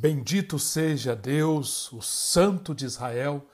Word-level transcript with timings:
Bendito 0.00 0.60
seja 0.60 1.16
Deus, 1.16 1.92
o 1.92 2.00
Santo 2.00 2.72
de 2.72 2.84
Israel, 2.84 3.44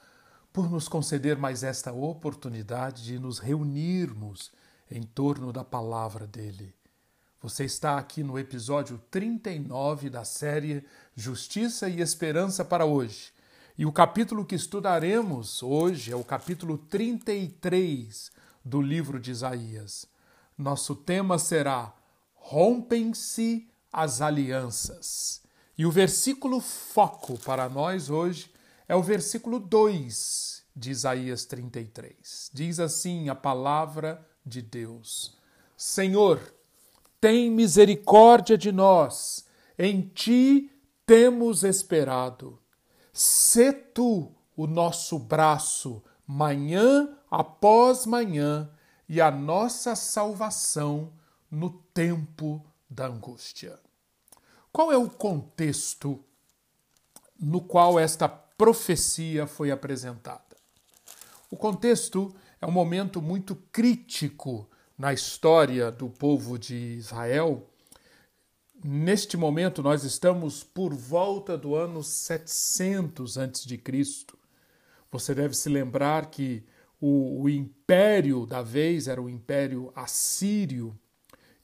por 0.53 0.71
nos 0.71 0.89
conceder 0.89 1.39
mais 1.39 1.63
esta 1.63 1.91
oportunidade 1.91 3.03
de 3.03 3.19
nos 3.19 3.39
reunirmos 3.39 4.52
em 4.91 5.04
torno 5.04 5.50
da 5.54 5.65
palavra 5.65 6.26
dele. 6.26 6.75
Você 7.41 7.65
está 7.65 7.96
aqui 7.96 8.22
no 8.22 8.38
episódio 8.38 9.00
39 9.11 10.11
da 10.11 10.22
série 10.22 10.84
Justiça 11.16 11.88
e 11.88 12.02
Esperança 12.02 12.62
para 12.62 12.84
hoje. 12.84 13.32
E 13.79 13.86
o 13.86 13.92
capítulo 13.92 14.45
que 14.45 14.54
estudaremos 14.54 15.62
hoje 15.62 16.12
é 16.12 16.16
o 16.16 16.22
capítulo 16.22 16.76
33 16.76 18.30
do 18.62 18.82
livro 18.82 19.18
de 19.18 19.30
Isaías. 19.30 20.06
Nosso 20.58 20.95
tema 20.95 21.38
será 21.38 21.95
Rompem-se 22.34 23.66
as 23.90 24.20
alianças. 24.20 25.43
E 25.77 25.84
o 25.84 25.91
versículo 25.91 26.61
foco 26.61 27.38
para 27.38 27.68
nós 27.68 28.09
hoje 28.09 28.52
é 28.87 28.95
o 28.95 29.02
versículo 29.02 29.59
2 29.59 30.62
de 30.74 30.91
Isaías 30.91 31.45
33. 31.45 32.50
Diz 32.52 32.78
assim 32.78 33.28
a 33.28 33.34
palavra 33.34 34.24
de 34.47 34.62
Deus: 34.62 35.37
Senhor, 35.77 36.55
tem 37.20 37.50
misericórdia 37.50 38.56
de 38.56 38.70
nós, 38.70 39.47
em 39.77 40.02
ti 40.02 40.70
temos 41.05 41.64
esperado. 41.64 42.61
Sê 43.12 43.72
tu 43.72 44.33
o 44.56 44.66
nosso 44.66 45.19
braço, 45.19 46.02
manhã 46.27 47.16
após 47.30 48.06
manhã, 48.06 48.70
e 49.09 49.20
a 49.20 49.30
nossa 49.30 49.97
salvação 49.97 51.12
no 51.50 51.70
tempo 51.70 52.64
da 52.88 53.06
angústia. 53.06 53.84
Qual 54.74 54.91
é 54.91 54.96
o 54.96 55.09
contexto 55.09 56.19
no 57.38 57.60
qual 57.60 57.96
esta 57.96 58.28
profecia 58.28 59.47
foi 59.47 59.70
apresentada? 59.70 60.56
O 61.48 61.56
contexto 61.56 62.34
é 62.61 62.67
um 62.67 62.72
momento 62.72 63.22
muito 63.22 63.55
crítico 63.70 64.69
na 64.98 65.12
história 65.12 65.92
do 65.92 66.11
povo 66.11 66.58
de 66.58 66.75
Israel. 66.75 67.70
Neste 68.83 69.36
momento, 69.36 69.80
nós 69.80 70.02
estamos 70.02 70.64
por 70.64 70.92
volta 70.92 71.56
do 71.56 71.77
ano 71.77 72.02
700 72.02 73.39
a.C. 73.39 73.80
Você 75.08 75.36
deve 75.36 75.55
se 75.55 75.69
lembrar 75.69 76.30
que 76.30 76.64
o, 77.00 77.42
o 77.42 77.48
império 77.48 78.45
da 78.45 78.61
vez 78.61 79.06
era 79.06 79.22
o 79.22 79.30
império 79.30 79.92
assírio 79.95 80.98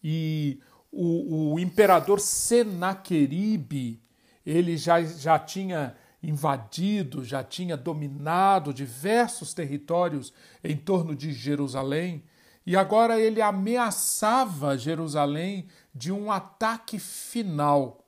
e 0.00 0.60
o, 0.92 1.54
o 1.54 1.60
imperador 1.60 2.20
Senaqueribe, 2.20 4.02
ele 4.44 4.76
já, 4.76 5.02
já 5.02 5.38
tinha 5.38 5.96
invadido, 6.22 7.24
já 7.24 7.42
tinha 7.42 7.76
dominado 7.76 8.74
diversos 8.74 9.54
territórios 9.54 10.32
em 10.62 10.76
torno 10.76 11.14
de 11.14 11.32
Jerusalém, 11.32 12.24
e 12.66 12.76
agora 12.76 13.18
ele 13.18 13.40
ameaçava 13.40 14.76
Jerusalém 14.76 15.68
de 15.94 16.12
um 16.12 16.30
ataque 16.30 16.98
final. 16.98 18.06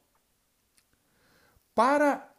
Para, 1.75 2.31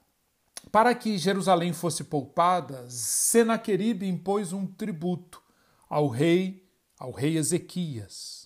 para 0.72 0.94
que 0.94 1.18
Jerusalém 1.18 1.74
fosse 1.74 2.04
poupada, 2.04 2.88
Senaqueribe 2.90 4.08
impôs 4.08 4.54
um 4.54 4.68
tributo 4.68 5.42
ao 5.90 6.08
rei, 6.08 6.70
ao 7.00 7.12
rei 7.12 7.38
Ezequias 7.38 8.43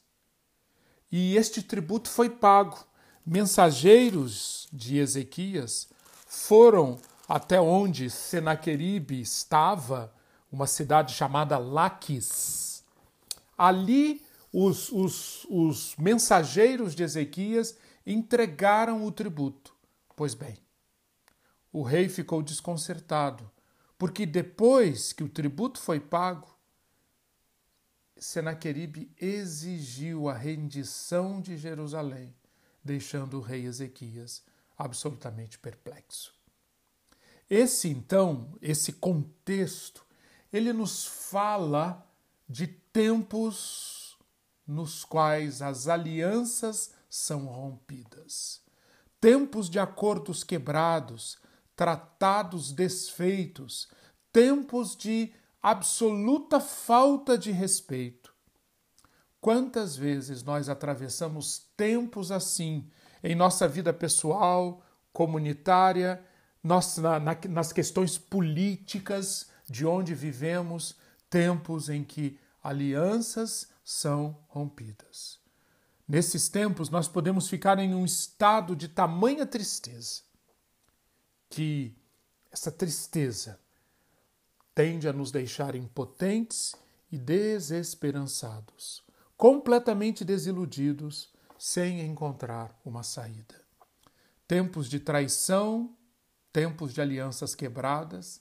e 1.12 1.36
este 1.36 1.62
tributo 1.62 2.10
foi 2.10 2.30
pago. 2.30 2.86
Mensageiros 3.26 4.68
de 4.72 4.98
Ezequias 4.98 5.90
foram 6.28 7.00
até 7.28 7.60
onde 7.60 8.10
Senaqueribe 8.10 9.20
estava, 9.20 10.14
uma 10.52 10.66
cidade 10.66 11.14
chamada 11.14 11.58
Laquis. 11.58 12.84
Ali, 13.58 14.26
os, 14.52 14.92
os, 14.92 15.46
os 15.50 15.96
mensageiros 15.98 16.96
de 16.96 17.04
Ezequias 17.04 17.78
entregaram 18.06 19.06
o 19.06 19.12
tributo. 19.12 19.74
Pois 20.16 20.34
bem, 20.34 20.58
o 21.72 21.84
rei 21.84 22.08
ficou 22.08 22.42
desconcertado, 22.42 23.52
porque 23.98 24.26
depois 24.26 25.12
que 25.12 25.24
o 25.24 25.30
tributo 25.30 25.80
foi 25.80 26.00
pago, 26.00 26.57
Senaqueribe 28.20 29.12
exigiu 29.20 30.30
a 30.30 30.34
rendição 30.34 31.42
de 31.42 31.58
Jerusalém, 31.58 32.36
deixando 32.84 33.38
o 33.38 33.42
rei 33.42 33.66
Ezequias 33.66 34.44
absolutamente 34.78 35.58
perplexo. 35.58 36.34
Esse 37.50 37.88
então, 37.88 38.58
esse 38.62 38.94
contexto, 38.94 40.06
ele 40.52 40.74
nos 40.74 41.06
fala 41.06 42.06
de 42.48 42.68
tempos 42.68 44.18
nos 44.66 45.06
quais 45.06 45.62
as 45.62 45.88
alianças 45.88 46.94
são 47.10 47.46
rompidas, 47.46 48.62
tempos 49.22 49.70
de 49.70 49.80
acordos 49.80 50.44
quebrados, 50.44 51.38
tratados 51.76 52.72
desfeitos, 52.72 53.88
tempos 54.32 54.96
de 54.96 55.34
absoluta 55.62 56.60
falta 56.60 57.38
de 57.38 57.52
respeito. 57.52 58.34
Quantas 59.40 59.96
vezes 59.96 60.44
nós 60.44 60.70
atravessamos 60.70 61.70
tempos 61.76 62.32
assim 62.32 62.90
em 63.24 63.36
nossa 63.36 63.68
vida 63.68 63.94
pessoal, 63.94 64.84
comunitária, 65.14 66.24
nós, 66.64 66.98
na, 66.98 67.20
na, 67.20 67.38
nas 67.50 67.72
questões 67.72 68.18
políticas 68.18 69.50
de 69.70 69.86
onde 69.86 70.14
vivemos, 70.14 70.96
tempos 71.30 71.90
em 71.90 72.04
que 72.04 72.40
alianças 72.64 73.70
são 73.84 74.38
rompidas. 74.48 75.40
Nesses 76.08 76.48
tempos, 76.48 76.90
nós 76.90 77.08
podemos 77.08 77.50
ficar 77.50 77.80
em 77.80 77.94
um 77.94 78.06
estado 78.06 78.76
de 78.76 78.88
tamanha 78.88 79.46
tristeza 79.46 80.22
que 81.50 81.96
essa 82.52 82.72
tristeza 82.72 83.60
tende 84.78 85.10
a 85.10 85.12
nos 85.12 85.32
deixar 85.32 85.74
impotentes 85.74 86.76
e 87.12 87.18
desesperançados, 87.18 89.04
completamente 89.36 90.24
desiludidos, 90.24 91.34
sem 91.58 92.02
encontrar 92.02 92.80
uma 92.86 93.02
saída. 93.02 93.60
Tempos 94.48 94.88
de 94.88 95.00
traição, 95.00 95.98
tempos 96.54 96.94
de 96.94 97.02
alianças 97.02 97.56
quebradas. 97.56 98.40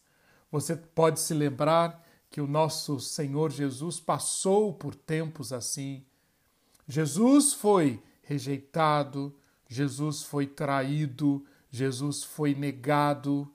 Você 0.52 0.76
pode 0.76 1.20
se 1.20 1.32
lembrar 1.32 2.06
que 2.28 2.42
o 2.42 2.46
nosso 2.46 3.00
Senhor 3.00 3.50
Jesus 3.50 3.98
passou 3.98 4.75
por 4.75 4.94
tempos 4.94 5.54
assim. 5.54 6.04
Jesus 6.86 7.54
foi 7.54 8.02
rejeitado, 8.20 9.34
Jesus 9.66 10.22
foi 10.22 10.46
traído, 10.46 11.46
Jesus 11.70 12.22
foi 12.22 12.54
negado, 12.54 13.50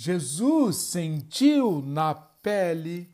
Jesus 0.00 0.76
sentiu 0.76 1.82
na 1.82 2.14
pele 2.14 3.12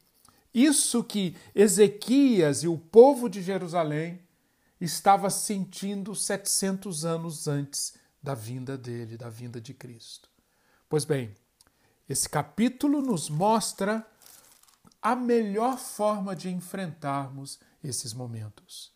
isso 0.52 1.02
que 1.02 1.34
Ezequias 1.54 2.62
e 2.62 2.68
o 2.68 2.76
povo 2.76 3.26
de 3.26 3.40
Jerusalém 3.40 4.20
estava 4.78 5.30
sentindo 5.30 6.14
700 6.14 7.06
anos 7.06 7.48
antes 7.48 7.94
da 8.22 8.34
vinda 8.34 8.76
dele, 8.76 9.16
da 9.16 9.30
vinda 9.30 9.62
de 9.62 9.72
Cristo. 9.72 10.28
Pois 10.86 11.06
bem, 11.06 11.34
esse 12.06 12.28
capítulo 12.28 13.00
nos 13.00 13.30
mostra 13.30 14.06
a 15.00 15.16
melhor 15.16 15.78
forma 15.78 16.36
de 16.36 16.50
enfrentarmos 16.50 17.58
esses 17.82 18.12
momentos. 18.12 18.92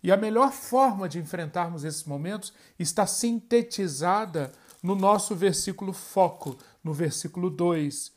E 0.00 0.12
a 0.12 0.16
melhor 0.16 0.52
forma 0.52 1.08
de 1.08 1.18
enfrentarmos 1.18 1.82
esses 1.82 2.04
momentos 2.04 2.52
está 2.78 3.04
sintetizada 3.04 4.52
no 4.82 4.94
nosso 4.94 5.34
versículo 5.34 5.92
foco, 5.92 6.56
no 6.82 6.92
versículo 6.92 7.48
2. 7.48 8.12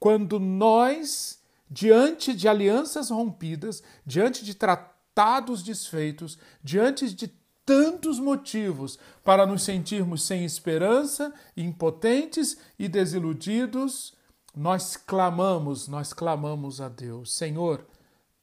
Quando 0.00 0.38
nós, 0.40 1.40
diante 1.70 2.34
de 2.34 2.48
alianças 2.48 3.10
rompidas, 3.10 3.82
diante 4.04 4.44
de 4.44 4.54
tratados 4.54 5.62
desfeitos, 5.62 6.38
diante 6.62 7.12
de 7.12 7.28
tantos 7.66 8.20
motivos 8.20 8.98
para 9.24 9.44
nos 9.44 9.64
sentirmos 9.64 10.22
sem 10.22 10.44
esperança, 10.44 11.34
impotentes 11.56 12.56
e 12.78 12.88
desiludidos, 12.88 14.14
nós 14.54 14.96
clamamos, 14.96 15.88
nós 15.88 16.12
clamamos 16.12 16.80
a 16.80 16.88
Deus: 16.88 17.34
Senhor, 17.34 17.84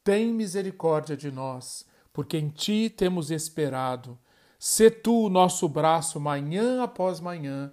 tem 0.04 0.32
misericórdia 0.32 1.16
de 1.16 1.32
nós, 1.32 1.86
porque 2.12 2.36
em 2.36 2.50
Ti 2.50 2.92
temos 2.94 3.30
esperado. 3.30 4.18
Sê 4.66 4.90
Tu 4.90 5.26
o 5.26 5.28
nosso 5.28 5.68
braço 5.68 6.18
manhã 6.18 6.82
após 6.82 7.20
manhã 7.20 7.70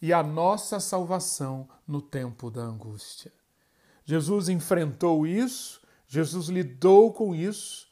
e 0.00 0.12
a 0.12 0.24
nossa 0.24 0.80
salvação 0.80 1.68
no 1.86 2.02
tempo 2.02 2.50
da 2.50 2.62
angústia. 2.62 3.32
Jesus 4.04 4.48
enfrentou 4.48 5.24
isso, 5.24 5.80
Jesus 6.08 6.48
lidou 6.48 7.12
com 7.12 7.32
isso 7.32 7.86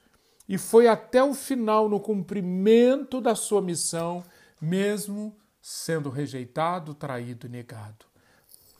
e 0.48 0.58
foi 0.58 0.88
até 0.88 1.22
o 1.22 1.32
final 1.32 1.88
no 1.88 2.00
cumprimento 2.00 3.20
da 3.20 3.36
sua 3.36 3.62
missão, 3.62 4.24
mesmo 4.60 5.32
sendo 5.62 6.10
rejeitado, 6.10 6.92
traído 6.92 7.46
e 7.46 7.50
negado. 7.50 8.04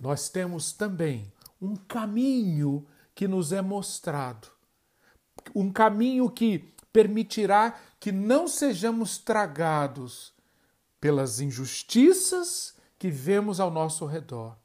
Nós 0.00 0.28
temos 0.28 0.73
também 0.73 1.32
um 1.62 1.76
caminho 1.76 2.84
que 3.14 3.28
nos 3.28 3.52
é 3.52 3.62
mostrado, 3.62 4.49
um 5.55 5.70
caminho 5.70 6.28
que 6.28 6.75
permitirá 6.93 7.78
que 8.00 8.11
não 8.11 8.49
sejamos 8.49 9.19
tragados 9.19 10.32
pelas 10.99 11.38
injustiças 11.38 12.75
que 12.99 13.11
vemos 13.11 13.61
ao 13.61 13.70
nosso 13.70 14.06
redor, 14.06 14.56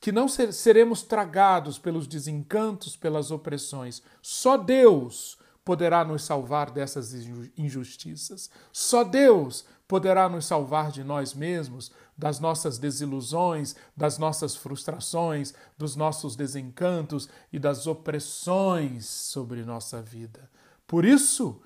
que 0.00 0.10
não 0.10 0.28
seremos 0.28 1.02
tragados 1.02 1.78
pelos 1.78 2.08
desencantos, 2.08 2.96
pelas 2.96 3.30
opressões. 3.30 4.02
Só 4.20 4.56
Deus 4.56 5.38
poderá 5.64 6.04
nos 6.04 6.24
salvar 6.24 6.70
dessas 6.70 7.12
injustiças. 7.56 8.50
Só 8.72 9.04
Deus 9.04 9.64
poderá 9.86 10.28
nos 10.28 10.46
salvar 10.46 10.90
de 10.90 11.04
nós 11.04 11.34
mesmos, 11.34 11.92
das 12.18 12.40
nossas 12.40 12.78
desilusões, 12.78 13.76
das 13.96 14.18
nossas 14.18 14.56
frustrações, 14.56 15.54
dos 15.76 15.94
nossos 15.94 16.34
desencantos 16.34 17.28
e 17.52 17.58
das 17.58 17.86
opressões 17.86 19.06
sobre 19.06 19.64
nossa 19.64 20.02
vida. 20.02 20.50
Por 20.86 21.04
isso, 21.04 21.60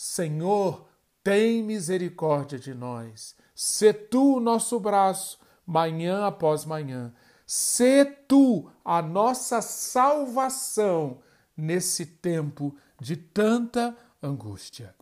Senhor, 0.00 0.86
tem 1.24 1.60
misericórdia 1.60 2.56
de 2.56 2.72
nós. 2.72 3.34
Sê 3.52 3.92
tu 3.92 4.36
o 4.36 4.40
nosso 4.40 4.78
braço, 4.78 5.40
manhã 5.66 6.24
após 6.24 6.64
manhã. 6.64 7.12
Sê 7.44 8.04
tu 8.04 8.70
a 8.84 9.02
nossa 9.02 9.60
salvação 9.60 11.18
nesse 11.56 12.06
tempo 12.06 12.76
de 13.00 13.16
tanta 13.16 13.96
angústia. 14.22 14.94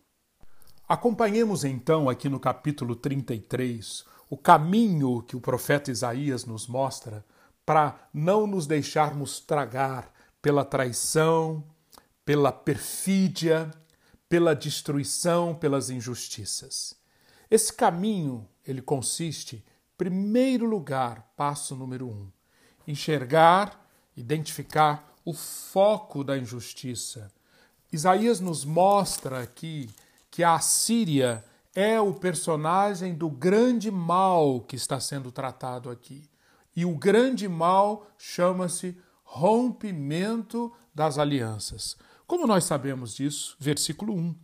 Acompanhemos 0.89 1.63
então 1.63 2.09
aqui 2.09 2.27
no 2.27 2.39
capítulo 2.39 2.95
33 2.95 4.03
o 4.31 4.35
caminho 4.35 5.21
que 5.21 5.35
o 5.35 5.41
profeta 5.41 5.91
Isaías 5.91 6.43
nos 6.43 6.65
mostra 6.65 7.23
para 7.63 8.09
não 8.11 8.47
nos 8.47 8.65
deixarmos 8.65 9.39
tragar 9.39 10.11
pela 10.41 10.65
traição, 10.65 11.63
pela 12.25 12.51
perfídia, 12.51 13.71
pela 14.29 14.55
destruição, 14.55 15.55
pelas 15.55 15.89
injustiças. 15.89 16.95
Esse 17.49 17.71
caminho, 17.71 18.47
ele 18.65 18.81
consiste, 18.81 19.63
primeiro 19.97 20.65
lugar, 20.65 21.31
passo 21.35 21.75
número 21.75 22.07
um, 22.07 22.29
enxergar, 22.87 23.89
identificar 24.15 25.15
o 25.23 25.33
foco 25.33 26.23
da 26.23 26.37
injustiça, 26.37 27.31
Isaías 27.91 28.39
nos 28.41 28.65
mostra 28.65 29.41
aqui 29.41 29.89
que 30.29 30.43
a 30.43 30.55
Assíria 30.55 31.43
é 31.73 31.99
o 32.01 32.13
personagem 32.13 33.13
do 33.13 33.29
grande 33.29 33.89
mal 33.89 34.61
que 34.61 34.75
está 34.75 34.99
sendo 34.99 35.31
tratado 35.31 35.89
aqui. 35.89 36.29
E 36.75 36.85
o 36.85 36.95
grande 36.95 37.47
mal 37.47 38.07
chama-se 38.17 38.97
rompimento 39.23 40.71
das 40.93 41.17
alianças. 41.17 41.97
Como 42.27 42.45
nós 42.45 42.65
sabemos 42.65 43.15
disso? 43.15 43.55
Versículo 43.57 44.13
1. 44.13 44.35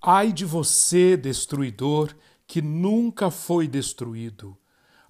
Ai 0.00 0.32
de 0.32 0.44
você, 0.44 1.16
destruidor, 1.16 2.14
que 2.46 2.62
nunca 2.62 3.28
foi 3.28 3.66
destruído. 3.66 4.56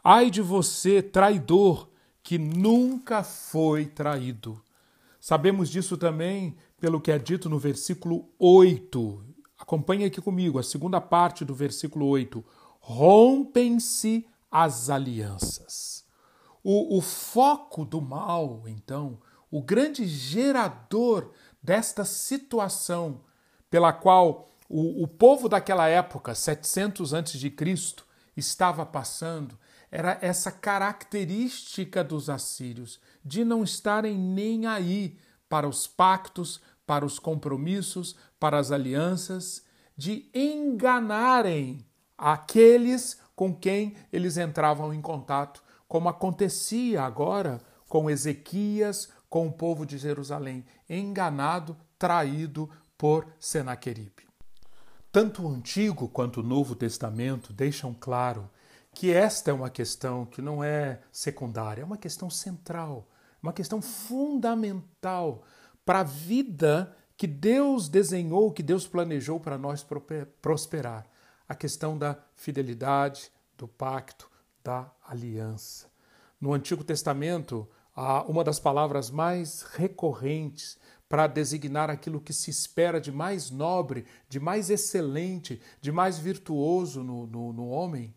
Ai 0.02 0.30
de 0.30 0.40
você, 0.40 1.02
traidor, 1.02 1.90
que 2.22 2.38
nunca 2.38 3.22
foi 3.22 3.84
traído. 3.84 4.62
Sabemos 5.20 5.68
disso 5.68 5.98
também 5.98 6.56
pelo 6.80 6.98
que 6.98 7.12
é 7.12 7.18
dito 7.18 7.50
no 7.50 7.58
versículo 7.58 8.30
8. 8.38 9.24
Acompanhe 9.58 10.06
aqui 10.06 10.20
comigo, 10.20 10.58
a 10.58 10.62
segunda 10.62 10.98
parte 10.98 11.44
do 11.44 11.54
versículo 11.54 12.06
8. 12.06 12.42
Rompem-se 12.80 14.26
as 14.50 14.88
alianças. 14.88 16.06
O, 16.64 16.96
o 16.96 17.02
foco 17.02 17.84
do 17.84 18.00
mal, 18.00 18.62
então, 18.66 19.20
o 19.50 19.62
grande 19.62 20.06
gerador 20.06 21.30
desta 21.62 22.04
situação 22.04 23.20
pela 23.70 23.92
qual 23.92 24.48
o, 24.68 25.04
o 25.04 25.08
povo 25.08 25.48
daquela 25.48 25.88
época, 25.88 26.34
700 26.34 27.12
antes 27.12 27.38
de 27.38 27.50
Cristo, 27.50 28.06
estava 28.36 28.84
passando, 28.84 29.58
era 29.90 30.18
essa 30.22 30.50
característica 30.50 32.02
dos 32.02 32.30
assírios 32.30 32.98
de 33.24 33.44
não 33.44 33.62
estarem 33.62 34.16
nem 34.18 34.66
aí 34.66 35.18
para 35.48 35.68
os 35.68 35.86
pactos, 35.86 36.60
para 36.86 37.04
os 37.04 37.18
compromissos, 37.18 38.16
para 38.40 38.58
as 38.58 38.72
alianças, 38.72 39.62
de 39.96 40.30
enganarem 40.34 41.84
aqueles 42.16 43.20
com 43.36 43.54
quem 43.54 43.94
eles 44.10 44.36
entravam 44.36 44.92
em 44.94 45.00
contato, 45.00 45.62
como 45.86 46.08
acontecia 46.08 47.02
agora 47.02 47.60
com 47.88 48.08
Ezequias, 48.08 49.10
com 49.32 49.46
o 49.46 49.52
povo 49.52 49.86
de 49.86 49.96
Jerusalém, 49.96 50.62
enganado, 50.86 51.74
traído 51.98 52.68
por 52.98 53.26
Senaqueribe. 53.40 54.28
Tanto 55.10 55.44
o 55.44 55.48
Antigo 55.48 56.06
quanto 56.06 56.40
o 56.40 56.42
Novo 56.42 56.74
Testamento 56.74 57.50
deixam 57.50 57.96
claro 57.98 58.50
que 58.92 59.10
esta 59.10 59.50
é 59.50 59.54
uma 59.54 59.70
questão 59.70 60.26
que 60.26 60.42
não 60.42 60.62
é 60.62 61.00
secundária, 61.10 61.80
é 61.80 61.84
uma 61.84 61.96
questão 61.96 62.28
central, 62.28 63.08
uma 63.42 63.54
questão 63.54 63.80
fundamental 63.80 65.42
para 65.82 66.00
a 66.00 66.04
vida 66.04 66.94
que 67.16 67.26
Deus 67.26 67.88
desenhou, 67.88 68.52
que 68.52 68.62
Deus 68.62 68.86
planejou 68.86 69.40
para 69.40 69.56
nós 69.56 69.82
prosperar. 70.42 71.06
A 71.48 71.54
questão 71.54 71.96
da 71.96 72.18
fidelidade, 72.34 73.32
do 73.56 73.66
pacto, 73.66 74.30
da 74.62 74.92
aliança. 75.08 75.90
No 76.38 76.52
Antigo 76.52 76.84
Testamento, 76.84 77.66
uma 78.26 78.42
das 78.42 78.58
palavras 78.58 79.10
mais 79.10 79.62
recorrentes 79.62 80.78
para 81.08 81.26
designar 81.26 81.90
aquilo 81.90 82.20
que 82.20 82.32
se 82.32 82.50
espera 82.50 82.98
de 82.98 83.12
mais 83.12 83.50
nobre, 83.50 84.06
de 84.28 84.40
mais 84.40 84.70
excelente, 84.70 85.60
de 85.80 85.92
mais 85.92 86.18
virtuoso 86.18 87.04
no, 87.04 87.26
no, 87.26 87.52
no 87.52 87.68
homem, 87.68 88.14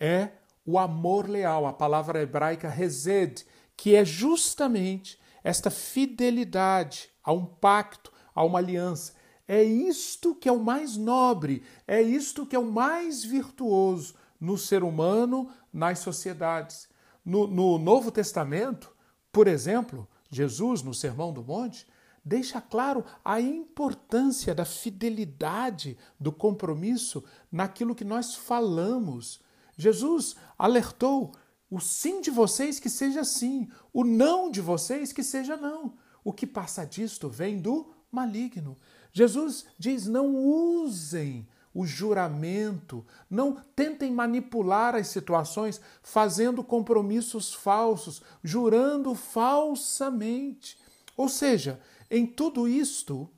é 0.00 0.30
o 0.64 0.78
amor 0.78 1.28
leal, 1.28 1.66
a 1.66 1.72
palavra 1.72 2.22
hebraica 2.22 2.68
resed, 2.68 3.44
que 3.76 3.94
é 3.94 4.04
justamente 4.04 5.18
esta 5.44 5.70
fidelidade 5.70 7.10
a 7.22 7.32
um 7.32 7.44
pacto, 7.44 8.12
a 8.34 8.42
uma 8.42 8.58
aliança. 8.58 9.12
É 9.46 9.62
isto 9.62 10.34
que 10.34 10.48
é 10.48 10.52
o 10.52 10.60
mais 10.60 10.96
nobre, 10.96 11.62
é 11.86 12.00
isto 12.00 12.46
que 12.46 12.56
é 12.56 12.58
o 12.58 12.70
mais 12.70 13.24
virtuoso 13.24 14.14
no 14.40 14.56
ser 14.56 14.82
humano, 14.82 15.50
nas 15.72 15.98
sociedades. 15.98 16.88
No, 17.24 17.46
no 17.46 17.78
Novo 17.78 18.10
Testamento, 18.10 18.89
por 19.32 19.46
exemplo, 19.46 20.08
Jesus, 20.30 20.82
no 20.82 20.94
Sermão 20.94 21.32
do 21.32 21.42
Monte, 21.42 21.86
deixa 22.24 22.60
claro 22.60 23.04
a 23.24 23.40
importância 23.40 24.54
da 24.54 24.64
fidelidade, 24.64 25.96
do 26.18 26.32
compromisso 26.32 27.24
naquilo 27.50 27.94
que 27.94 28.04
nós 28.04 28.34
falamos. 28.34 29.40
Jesus 29.76 30.36
alertou 30.58 31.32
o 31.70 31.80
sim 31.80 32.20
de 32.20 32.30
vocês 32.30 32.80
que 32.80 32.90
seja 32.90 33.24
sim, 33.24 33.68
o 33.92 34.04
não 34.04 34.50
de 34.50 34.60
vocês 34.60 35.12
que 35.12 35.22
seja 35.22 35.56
não. 35.56 35.94
O 36.22 36.32
que 36.32 36.46
passa 36.46 36.84
disto 36.84 37.28
vem 37.28 37.60
do 37.60 37.94
maligno. 38.10 38.76
Jesus 39.12 39.64
diz: 39.78 40.06
não 40.06 40.34
usem 40.34 41.48
o 41.72 41.86
juramento, 41.86 43.06
não 43.28 43.54
tentem 43.76 44.12
manipular 44.12 44.94
as 44.94 45.08
situações 45.08 45.80
fazendo 46.02 46.64
compromissos 46.64 47.54
falsos, 47.54 48.22
jurando 48.42 49.14
falsamente. 49.14 50.76
Ou 51.16 51.28
seja, 51.28 51.80
em 52.10 52.26
tudo 52.26 52.66
isto, 52.66 53.30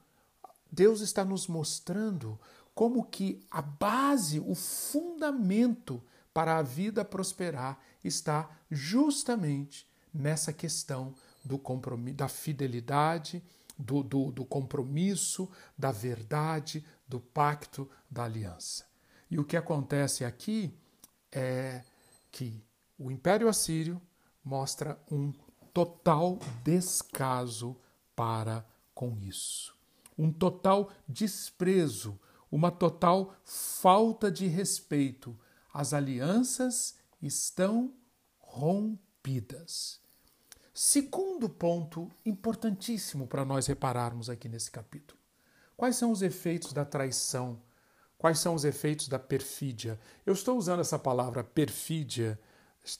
Deus 0.71 1.01
está 1.01 1.25
nos 1.25 1.47
mostrando 1.47 2.41
como 2.75 3.05
que 3.05 3.45
a 3.51 3.61
base, 3.61 4.41
o 4.41 4.55
fundamento 4.55 6.03
para 6.33 6.57
a 6.57 6.63
vida 6.63 7.05
prosperar 7.05 7.79
está 8.03 8.49
justamente 8.71 9.87
nessa 10.13 10.53
questão 10.53 11.15
do 11.45 11.59
compromisso, 11.59 12.17
da 12.17 12.29
fidelidade, 12.29 13.43
do, 13.79 14.03
do, 14.03 14.31
do 14.31 14.45
compromisso, 14.45 15.49
da 15.77 15.91
verdade, 15.91 16.85
do 17.13 17.21
pacto, 17.21 17.87
da 18.11 18.25
aliança. 18.25 18.87
E 19.31 19.39
o 19.39 19.45
que 19.45 19.55
acontece 19.55 20.25
aqui 20.25 20.75
é 21.31 21.85
que 22.31 22.65
o 22.99 23.11
Império 23.11 23.51
Assírio 23.51 24.01
mostra 24.43 24.99
um 25.11 25.31
total 25.75 26.39
descaso 26.65 27.77
para 28.17 28.67
com 28.95 29.19
isso, 29.19 29.77
um 30.17 30.33
total 30.33 30.91
desprezo, 31.07 32.19
uma 32.51 32.71
total 32.71 33.35
falta 33.45 34.31
de 34.33 34.47
respeito 34.47 35.39
as 35.73 35.93
alianças 35.93 36.97
estão 37.21 37.95
rompidas. 38.39 40.01
Segundo 40.75 41.49
ponto 41.49 42.11
importantíssimo 42.25 43.27
para 43.27 43.45
nós 43.45 43.67
repararmos 43.67 44.31
aqui 44.31 44.49
nesse 44.49 44.71
capítulo. 44.71 45.22
Quais 45.77 45.97
são 45.97 46.11
os 46.11 46.23
efeitos 46.23 46.73
da 46.73 46.85
traição 46.85 47.59
quais 48.23 48.39
são 48.39 48.55
os 48.55 48.65
efeitos 48.65 49.09
da 49.09 49.19
perfídia. 49.19 49.99
Eu 50.25 50.33
estou 50.33 50.57
usando 50.57 50.79
essa 50.79 50.97
palavra 50.97 51.43
perfídia 51.43 52.39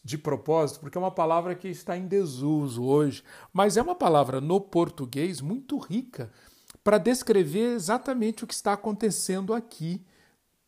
de 0.03 0.19
propósito, 0.19 0.81
porque 0.81 0.99
é 0.99 1.01
uma 1.01 1.13
palavra 1.13 1.55
que 1.55 1.69
está 1.69 1.97
em 1.97 2.09
desuso 2.09 2.83
hoje, 2.83 3.23
mas 3.53 3.77
é 3.77 3.83
uma 3.83 3.95
palavra 3.95 4.41
no 4.41 4.61
português 4.61 5.41
muito 5.41 5.79
rica 5.79 6.33
para 6.83 6.99
descrever 6.99 7.73
exatamente 7.73 8.43
o 8.43 8.49
que 8.49 8.55
está 8.55 8.73
acontecendo 8.73 9.55
aqui 9.55 10.05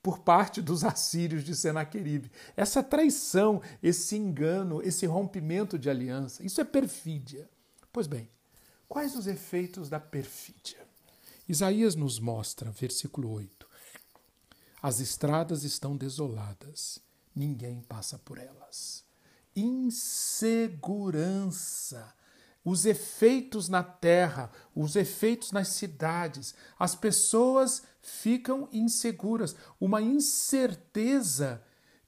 por 0.01 0.21
parte 0.21 0.63
dos 0.63 0.85
assírios 0.85 1.43
de 1.43 1.57
Senaqueribe. 1.57 2.31
Essa 2.57 2.81
traição, 2.81 3.61
esse 3.83 4.17
engano, 4.17 4.81
esse 4.83 5.05
rompimento 5.05 5.77
de 5.77 5.91
aliança, 5.91 6.47
isso 6.47 6.61
é 6.61 6.65
perfídia. 6.65 7.51
Pois 7.93 8.07
bem, 8.07 8.31
quais 8.87 9.17
os 9.17 9.27
efeitos 9.27 9.89
da 9.89 9.99
perfídia? 9.99 10.84
Isaías 11.49 11.95
nos 11.95 12.19
mostra, 12.19 12.71
versículo 12.71 13.31
8: 13.31 13.67
As 14.83 15.01
estradas 15.01 15.65
estão 15.65 15.97
desoladas, 15.97 16.99
ninguém 17.35 17.81
passa 17.83 18.19
por 18.19 18.39
elas. 18.39 19.03
Insegurança 19.55 22.15
os 22.65 22.87
efeitos 22.87 23.69
na 23.69 23.83
terra, 23.83 24.51
os 24.75 24.97
efeitos 24.97 25.53
nas 25.53 25.69
cidades. 25.69 26.55
As 26.79 26.95
pessoas 26.95 27.83
ficam 28.01 28.69
inseguras, 28.73 29.55
uma 29.79 30.01
incerteza 30.01 31.63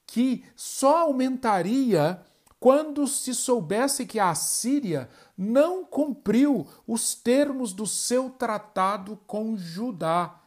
que 0.05 0.43
só 0.55 1.03
aumentaria 1.03 2.19
quando 2.59 3.07
se 3.07 3.35
soubesse 3.35 4.05
que 4.05 4.19
a 4.19 4.33
Síria 4.33 5.07
não 5.37 5.85
cumpriu 5.85 6.67
os 6.87 7.13
termos 7.13 7.71
do 7.71 7.85
seu 7.85 8.29
tratado 8.29 9.19
com 9.27 9.55
Judá. 9.55 10.39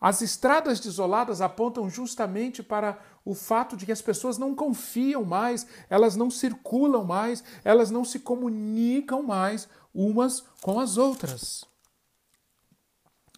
As 0.00 0.22
estradas 0.22 0.80
desoladas 0.80 1.40
apontam 1.40 1.88
justamente 1.88 2.62
para 2.62 2.98
o 3.24 3.34
fato 3.34 3.76
de 3.76 3.84
que 3.84 3.92
as 3.92 4.00
pessoas 4.00 4.38
não 4.38 4.54
confiam 4.54 5.24
mais, 5.24 5.66
elas 5.88 6.16
não 6.16 6.30
circulam 6.30 7.04
mais, 7.04 7.44
elas 7.64 7.90
não 7.90 8.04
se 8.04 8.18
comunicam 8.18 9.22
mais 9.22 9.68
umas 9.94 10.42
com 10.62 10.80
as 10.80 10.96
outras. 10.96 11.64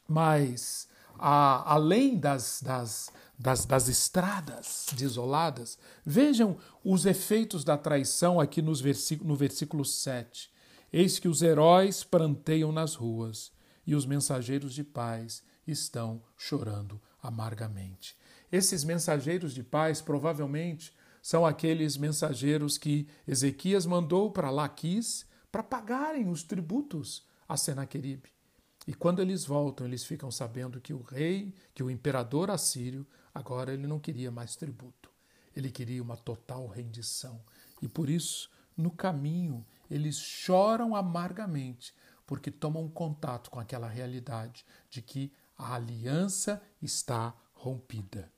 Mas, 0.07 0.89
a, 1.19 1.73
além 1.73 2.17
das, 2.17 2.61
das, 2.62 3.11
das, 3.37 3.65
das, 3.65 3.89
estradas 3.89 4.87
desoladas, 4.93 5.79
vejam 6.05 6.57
os 6.85 7.07
efeitos 7.07 7.65
da 7.65 7.77
traição 7.77 8.39
aqui 8.39 8.61
nos 8.62 8.81
versículo, 8.81 9.31
no 9.31 9.37
versículo 9.37 9.85
7. 9.85 10.51
Eis 10.92 11.18
que 11.18 11.28
os 11.28 11.40
heróis 11.40 12.04
pranteiam 12.04 12.70
nas 12.70 12.94
ruas 12.94 13.50
e 13.87 13.94
os 13.94 14.04
mensageiros 14.04 14.75
de 14.75 14.84
paz 14.84 15.42
estão 15.66 16.22
chorando 16.37 17.00
amargamente. 17.22 18.16
Esses 18.50 18.84
mensageiros 18.84 19.54
de 19.54 19.62
paz 19.62 20.02
provavelmente 20.02 20.92
são 21.22 21.46
aqueles 21.46 21.96
mensageiros 21.96 22.76
que 22.76 23.08
Ezequias 23.26 23.87
mandou 23.87 24.30
para 24.30 24.50
Laquis 24.50 25.25
para 25.50 25.62
pagarem 25.62 26.28
os 26.28 26.42
tributos 26.42 27.25
a 27.49 27.56
Senaqueribe. 27.56 28.30
E 28.87 28.92
quando 28.92 29.22
eles 29.22 29.44
voltam, 29.44 29.87
eles 29.87 30.04
ficam 30.04 30.30
sabendo 30.30 30.80
que 30.80 30.92
o 30.92 31.00
rei, 31.00 31.54
que 31.72 31.82
o 31.82 31.90
imperador 31.90 32.50
assírio, 32.50 33.06
agora 33.32 33.72
ele 33.72 33.87
não 33.87 34.00
queria 34.00 34.30
mais 34.30 34.56
tributo. 34.56 35.11
Ele 35.54 35.70
queria 35.70 36.02
uma 36.02 36.16
total 36.16 36.66
rendição. 36.66 37.40
E 37.80 37.88
por 37.88 38.11
isso, 38.11 38.50
no 38.76 38.90
caminho, 38.90 39.64
eles 39.92 40.16
choram 40.16 40.96
amargamente, 40.96 41.94
porque 42.26 42.50
tomam 42.50 42.88
contato 42.88 43.50
com 43.50 43.61
aquela 43.61 43.87
realidade 43.87 44.64
de 44.88 45.02
que 45.02 45.30
a 45.56 45.75
aliança 45.75 46.62
está 46.80 47.34
rompida. 47.52 48.32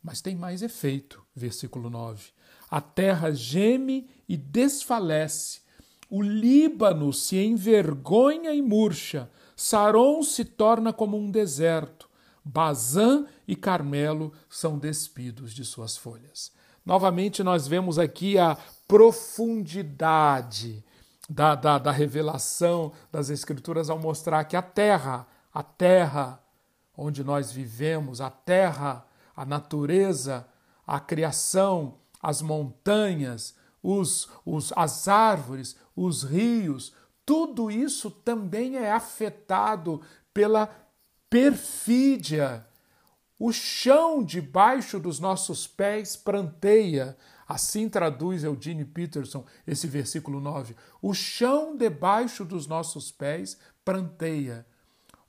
Mas 0.00 0.20
tem 0.20 0.36
mais 0.36 0.62
efeito, 0.62 1.20
versículo 1.34 1.90
9. 1.90 2.30
A 2.70 2.80
terra 2.80 3.32
geme 3.32 4.08
e 4.28 4.36
desfalece, 4.36 5.60
o 6.08 6.22
Líbano 6.22 7.12
se 7.12 7.36
envergonha 7.36 8.54
e 8.54 8.62
murcha, 8.62 9.28
Saron 9.56 10.22
se 10.22 10.44
torna 10.44 10.92
como 10.92 11.16
um 11.16 11.30
deserto, 11.30 12.08
Bazã 12.44 13.26
e 13.46 13.56
Carmelo 13.56 14.32
são 14.48 14.78
despidos 14.78 15.52
de 15.52 15.64
suas 15.64 15.96
folhas. 15.96 16.52
Novamente, 16.84 17.42
nós 17.42 17.66
vemos 17.66 17.98
aqui 17.98 18.38
a 18.38 18.56
profundidade 18.86 20.84
da, 21.28 21.54
da, 21.54 21.78
da 21.78 21.90
revelação 21.90 22.92
das 23.10 23.30
Escrituras 23.30 23.88
ao 23.88 23.98
mostrar 23.98 24.44
que 24.44 24.56
a 24.56 24.62
terra, 24.62 25.26
a 25.52 25.62
terra 25.62 26.42
onde 26.96 27.24
nós 27.24 27.50
vivemos, 27.50 28.20
a 28.20 28.30
terra, 28.30 29.06
a 29.34 29.44
natureza, 29.44 30.46
a 30.86 31.00
criação, 31.00 31.98
as 32.20 32.42
montanhas, 32.42 33.54
os, 33.82 34.28
os, 34.44 34.72
as 34.76 35.08
árvores, 35.08 35.76
os 35.96 36.22
rios, 36.22 36.92
tudo 37.24 37.70
isso 37.70 38.10
também 38.10 38.76
é 38.76 38.92
afetado 38.92 40.00
pela 40.32 40.68
perfídia. 41.28 42.66
O 43.38 43.52
chão 43.52 44.22
debaixo 44.22 45.00
dos 45.00 45.18
nossos 45.18 45.66
pés 45.66 46.14
pranteia. 46.14 47.16
Assim 47.52 47.86
traduz 47.86 48.44
Eugene 48.44 48.82
Peterson 48.82 49.44
esse 49.66 49.86
versículo 49.86 50.40
9. 50.40 50.74
O 51.02 51.12
chão 51.12 51.76
debaixo 51.76 52.46
dos 52.46 52.66
nossos 52.66 53.12
pés 53.12 53.58
pranteia. 53.84 54.64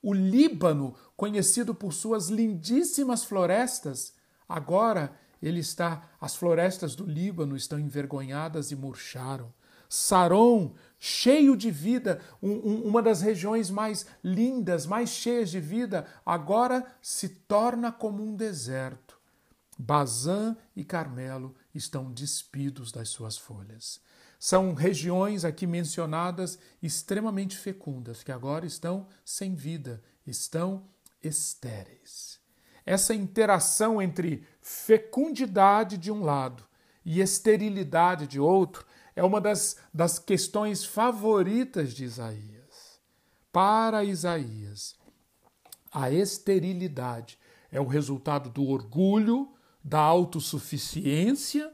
O 0.01 0.13
Líbano, 0.13 0.95
conhecido 1.17 1.75
por 1.75 1.91
suas 1.91 2.29
lindíssimas 2.29 3.25
florestas, 3.25 4.13
agora 4.47 5.13
ele 5.41 5.59
está, 5.59 6.11
as 6.21 6.33
florestas 6.33 6.95
do 6.95 7.05
Líbano 7.05 7.57
estão 7.57 7.77
envergonhadas 7.77 8.71
e 8.71 8.75
murcharam. 8.77 9.53
Saron, 9.89 10.75
cheio 10.97 11.57
de 11.57 11.69
vida, 11.69 12.21
um, 12.41 12.51
um, 12.51 12.83
uma 12.83 13.01
das 13.01 13.19
regiões 13.19 13.69
mais 13.69 14.05
lindas, 14.23 14.85
mais 14.85 15.09
cheias 15.09 15.51
de 15.51 15.59
vida, 15.59 16.07
agora 16.25 16.85
se 17.01 17.27
torna 17.27 17.91
como 17.91 18.23
um 18.23 18.33
deserto. 18.33 19.19
Bazã 19.77 20.55
e 20.73 20.85
Carmelo 20.85 21.53
estão 21.73 22.11
despidos 22.11 22.91
das 22.91 23.09
suas 23.09 23.37
folhas. 23.37 23.99
São 24.39 24.73
regiões 24.73 25.45
aqui 25.45 25.65
mencionadas 25.65 26.59
extremamente 26.81 27.57
fecundas, 27.57 28.23
que 28.23 28.31
agora 28.31 28.65
estão 28.65 29.07
sem 29.23 29.55
vida, 29.55 30.03
estão 30.27 30.85
estéreis. 31.21 32.39
Essa 32.85 33.15
interação 33.15 34.01
entre 34.01 34.45
fecundidade 34.61 35.97
de 35.97 36.11
um 36.11 36.23
lado 36.23 36.63
e 37.05 37.21
esterilidade 37.21 38.27
de 38.27 38.39
outro 38.39 38.85
é 39.15 39.23
uma 39.23 39.39
das, 39.39 39.77
das 39.93 40.19
questões 40.19 40.83
favoritas 40.83 41.93
de 41.93 42.03
Isaías. 42.03 42.99
Para 43.51 44.03
Isaías, 44.03 44.95
a 45.91 46.11
esterilidade 46.11 47.37
é 47.71 47.79
o 47.79 47.85
resultado 47.85 48.49
do 48.49 48.67
orgulho, 48.67 49.53
da 49.83 49.99
autossuficiência 49.99 51.71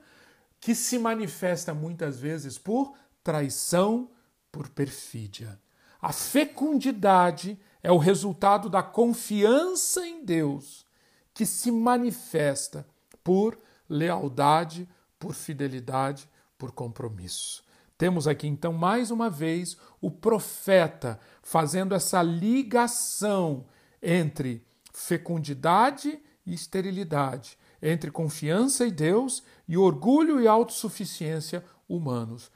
que 0.60 0.76
se 0.76 0.98
manifesta 0.98 1.74
muitas 1.74 2.20
vezes 2.20 2.58
por 2.58 2.94
traição, 3.24 4.10
por 4.52 4.68
perfídia. 4.70 5.60
A 6.02 6.12
fecundidade 6.12 7.60
é 7.84 7.92
o 7.92 7.98
resultado 7.98 8.70
da 8.70 8.82
confiança 8.82 10.06
em 10.06 10.24
Deus, 10.24 10.86
que 11.34 11.46
se 11.46 11.72
manifesta 11.72 12.86
por 13.24 13.58
lealdade, 13.88 14.88
por 15.18 15.34
fidelidade, 15.34 16.30
por 16.58 16.72
compromisso. 16.72 17.64
Temos 17.98 18.28
aqui 18.28 18.48
então 18.48 18.72
mais 18.72 19.12
uma 19.12 19.30
vez 19.30 19.78
o 20.00 20.10
profeta 20.10 21.20
fazendo 21.42 21.94
essa 21.94 22.22
ligação 22.22 23.66
entre 24.02 24.66
fecundidade 24.94 26.20
e 26.46 26.54
esterilidade, 26.54 27.58
entre 27.82 28.12
confiança 28.12 28.86
em 28.86 28.92
Deus 28.92 29.44
e 29.68 29.78
orgulho 29.78 30.42
e 30.42 30.48
autossuficiência 30.48 31.64
humanos. 31.88 32.52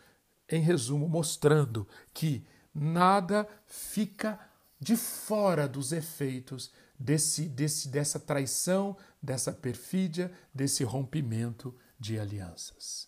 Em 0.49 0.61
resumo, 0.61 1.07
mostrando 1.07 1.87
que 2.13 2.45
nada 2.73 3.47
fica 3.65 4.39
de 4.79 4.97
fora 4.97 5.67
dos 5.67 5.91
efeitos 5.91 6.71
desse, 6.99 7.47
desse, 7.47 7.87
dessa 7.87 8.19
traição, 8.19 8.97
dessa 9.21 9.51
perfídia, 9.51 10.31
desse 10.53 10.83
rompimento 10.83 11.73
de 11.99 12.19
alianças. 12.19 13.07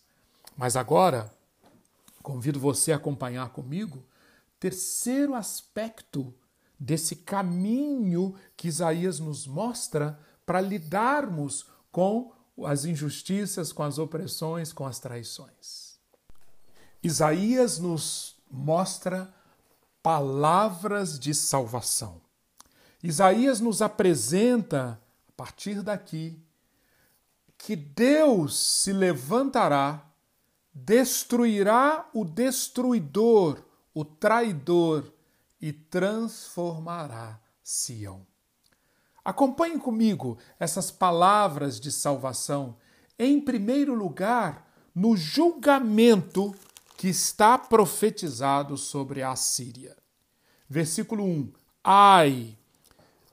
Mas 0.56 0.76
agora, 0.76 1.30
convido 2.22 2.58
você 2.58 2.92
a 2.92 2.96
acompanhar 2.96 3.50
comigo 3.50 4.04
terceiro 4.58 5.34
aspecto 5.34 6.34
desse 6.78 7.16
caminho 7.16 8.34
que 8.56 8.68
Isaías 8.68 9.18
nos 9.20 9.46
mostra 9.46 10.18
para 10.44 10.60
lidarmos 10.60 11.66
com 11.96 12.30
as 12.66 12.84
injustiças, 12.84 13.72
com 13.72 13.82
as 13.82 13.96
opressões, 13.96 14.70
com 14.70 14.84
as 14.84 14.98
traições. 14.98 15.98
Isaías 17.02 17.78
nos 17.78 18.36
mostra 18.50 19.34
palavras 20.02 21.18
de 21.18 21.32
salvação. 21.32 22.20
Isaías 23.02 23.60
nos 23.60 23.80
apresenta 23.80 25.00
partir 25.38 25.80
daqui, 25.80 26.38
que 27.56 27.74
Deus 27.74 28.58
se 28.58 28.92
levantará, 28.92 30.04
destruirá 30.74 32.10
o 32.12 32.26
destruidor, 32.26 33.64
o 33.94 34.04
traidor 34.04 35.10
e 35.58 35.72
transformará 35.72 37.40
Sião. 37.64 38.26
Acompanhe 39.26 39.76
comigo 39.76 40.38
essas 40.56 40.92
palavras 40.92 41.80
de 41.80 41.90
salvação, 41.90 42.76
em 43.18 43.40
primeiro 43.40 43.92
lugar, 43.92 44.70
no 44.94 45.16
julgamento 45.16 46.54
que 46.96 47.08
está 47.08 47.58
profetizado 47.58 48.76
sobre 48.76 49.24
a 49.24 49.34
Síria. 49.34 49.96
Versículo 50.68 51.24
1: 51.24 51.52
Ai, 51.82 52.56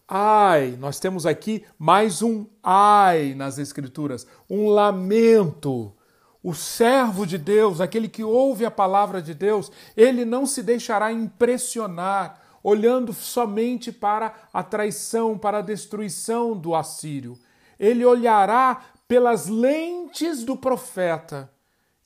ai, 0.07 0.75
nós 0.79 0.99
temos 0.99 1.27
aqui 1.27 1.63
mais 1.77 2.23
um 2.23 2.47
ai 2.63 3.35
nas 3.35 3.59
Escrituras, 3.59 4.25
um 4.49 4.69
lamento. 4.69 5.93
O 6.41 6.55
servo 6.55 7.23
de 7.23 7.37
Deus, 7.37 7.79
aquele 7.79 8.09
que 8.09 8.23
ouve 8.23 8.65
a 8.65 8.71
palavra 8.71 9.21
de 9.21 9.35
Deus, 9.35 9.71
ele 9.95 10.25
não 10.25 10.47
se 10.47 10.63
deixará 10.63 11.11
impressionar 11.11 12.42
olhando 12.63 13.11
somente 13.11 13.91
para 13.91 14.33
a 14.53 14.63
traição, 14.63 15.37
para 15.37 15.57
a 15.57 15.61
destruição 15.61 16.57
do 16.57 16.73
assírio. 16.73 17.37
Ele 17.77 18.05
olhará 18.05 18.81
pelas 19.07 19.47
lentes 19.47 20.43
do 20.43 20.55
profeta 20.55 21.51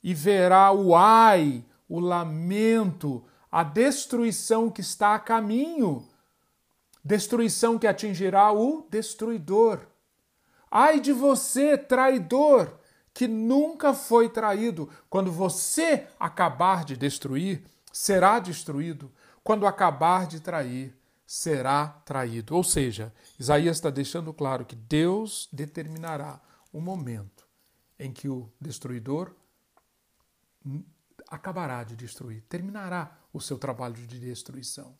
e 0.02 0.12
verá 0.12 0.72
o 0.72 0.96
ai, 0.96 1.64
o 1.88 2.00
lamento, 2.00 3.24
a 3.50 3.62
destruição 3.62 4.68
que 4.68 4.80
está 4.80 5.14
a 5.14 5.18
caminho, 5.18 6.06
destruição 7.04 7.78
que 7.78 7.86
atingirá 7.86 8.52
o 8.52 8.86
destruidor. 8.90 9.80
Ai 10.70 11.00
de 11.00 11.12
você, 11.12 11.78
traidor, 11.78 12.72
que 13.14 13.26
nunca 13.26 13.94
foi 13.94 14.28
traído. 14.28 14.88
Quando 15.08 15.32
você 15.32 16.06
acabar 16.20 16.84
de 16.84 16.96
destruir, 16.96 17.64
será 17.90 18.38
destruído. 18.38 19.10
Quando 19.48 19.66
acabar 19.66 20.26
de 20.26 20.40
trair, 20.40 20.94
será 21.26 21.88
traído. 22.04 22.54
Ou 22.54 22.62
seja, 22.62 23.14
Isaías 23.40 23.78
está 23.78 23.88
deixando 23.88 24.30
claro 24.30 24.66
que 24.66 24.76
Deus 24.76 25.48
determinará 25.50 26.38
o 26.70 26.82
momento 26.82 27.48
em 27.98 28.12
que 28.12 28.28
o 28.28 28.52
destruidor 28.60 29.34
acabará 31.26 31.82
de 31.82 31.96
destruir, 31.96 32.42
terminará 32.46 33.16
o 33.32 33.40
seu 33.40 33.56
trabalho 33.56 33.94
de 33.94 34.20
destruição, 34.20 34.94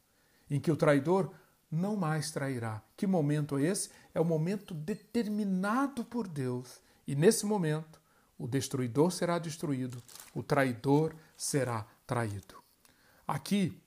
em 0.49 0.59
que 0.59 0.73
o 0.73 0.77
traidor 0.79 1.31
não 1.71 1.95
mais 1.95 2.31
trairá. 2.31 2.83
Que 2.97 3.07
momento 3.07 3.59
é 3.59 3.65
esse? 3.65 3.91
É 4.15 4.21
o 4.21 4.25
momento 4.25 4.73
determinado 4.73 6.07
por 6.07 6.27
Deus. 6.27 6.81
E 7.07 7.15
nesse 7.15 7.45
momento, 7.45 8.01
o 8.39 8.49
destruidor 8.49 9.11
será 9.11 9.39
destruído, 9.39 10.03
o 10.35 10.43
traidor 10.43 11.15
será 11.37 11.87
traído. 12.07 12.57
Aqui, 13.27 13.79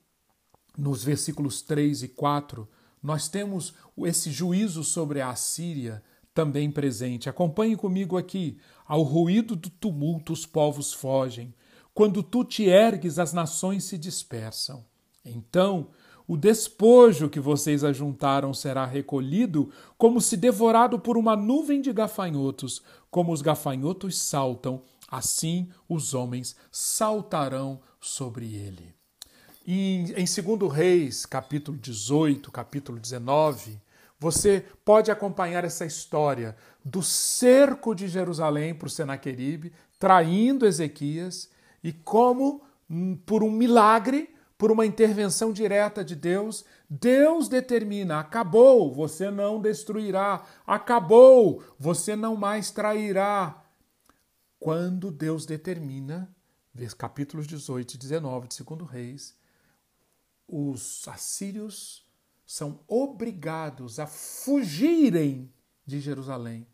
nos 0.76 1.04
versículos 1.04 1.62
3 1.62 2.04
e 2.04 2.08
4, 2.08 2.68
nós 3.02 3.28
temos 3.28 3.74
esse 3.98 4.30
juízo 4.30 4.84
sobre 4.84 5.20
a 5.20 5.30
Assíria 5.30 6.02
também 6.34 6.70
presente. 6.70 7.28
Acompanhe 7.28 7.76
comigo 7.76 8.16
aqui. 8.16 8.58
Ao 8.86 9.02
ruído 9.02 9.56
do 9.56 9.68
tumulto, 9.68 10.32
os 10.32 10.46
povos 10.46 10.92
fogem. 10.92 11.54
Quando 11.94 12.22
tu 12.22 12.44
te 12.44 12.64
ergues, 12.64 13.18
as 13.18 13.32
nações 13.32 13.84
se 13.84 13.98
dispersam. 13.98 14.84
Então, 15.24 15.88
o 16.26 16.36
despojo 16.36 17.28
que 17.28 17.40
vocês 17.40 17.84
ajuntaram 17.84 18.54
será 18.54 18.86
recolhido, 18.86 19.70
como 19.98 20.20
se 20.20 20.36
devorado 20.36 20.98
por 20.98 21.18
uma 21.18 21.36
nuvem 21.36 21.80
de 21.80 21.92
gafanhotos. 21.92 22.82
Como 23.10 23.32
os 23.32 23.42
gafanhotos 23.42 24.18
saltam, 24.18 24.82
assim 25.08 25.68
os 25.88 26.14
homens 26.14 26.56
saltarão 26.70 27.80
sobre 28.00 28.54
ele. 28.54 29.01
Em 29.64 30.06
2 30.06 30.72
Reis, 30.72 31.24
capítulo 31.24 31.78
18, 31.78 32.50
capítulo 32.50 32.98
19, 32.98 33.80
você 34.18 34.64
pode 34.84 35.08
acompanhar 35.08 35.62
essa 35.62 35.86
história 35.86 36.56
do 36.84 37.00
cerco 37.00 37.94
de 37.94 38.08
Jerusalém 38.08 38.74
por 38.74 38.90
Senaqueribe, 38.90 39.72
traindo 40.00 40.66
Ezequias, 40.66 41.48
e 41.82 41.92
como, 41.92 42.62
hum, 42.90 43.16
por 43.24 43.44
um 43.44 43.52
milagre, 43.52 44.34
por 44.58 44.72
uma 44.72 44.84
intervenção 44.84 45.52
direta 45.52 46.04
de 46.04 46.16
Deus, 46.16 46.64
Deus 46.90 47.46
determina: 47.46 48.18
acabou, 48.18 48.92
você 48.92 49.30
não 49.30 49.60
destruirá, 49.60 50.44
acabou, 50.66 51.62
você 51.78 52.16
não 52.16 52.34
mais 52.34 52.72
trairá. 52.72 53.62
Quando 54.58 55.12
Deus 55.12 55.46
determina, 55.46 56.28
capítulos 56.98 57.46
18 57.46 57.94
e 57.94 57.98
19 57.98 58.48
de 58.48 58.64
2 58.64 58.90
Reis, 58.90 59.41
os 60.46 61.06
assírios 61.08 62.04
são 62.46 62.80
obrigados 62.86 63.98
a 63.98 64.06
fugirem 64.06 65.52
de 65.86 66.00
Jerusalém 66.00 66.66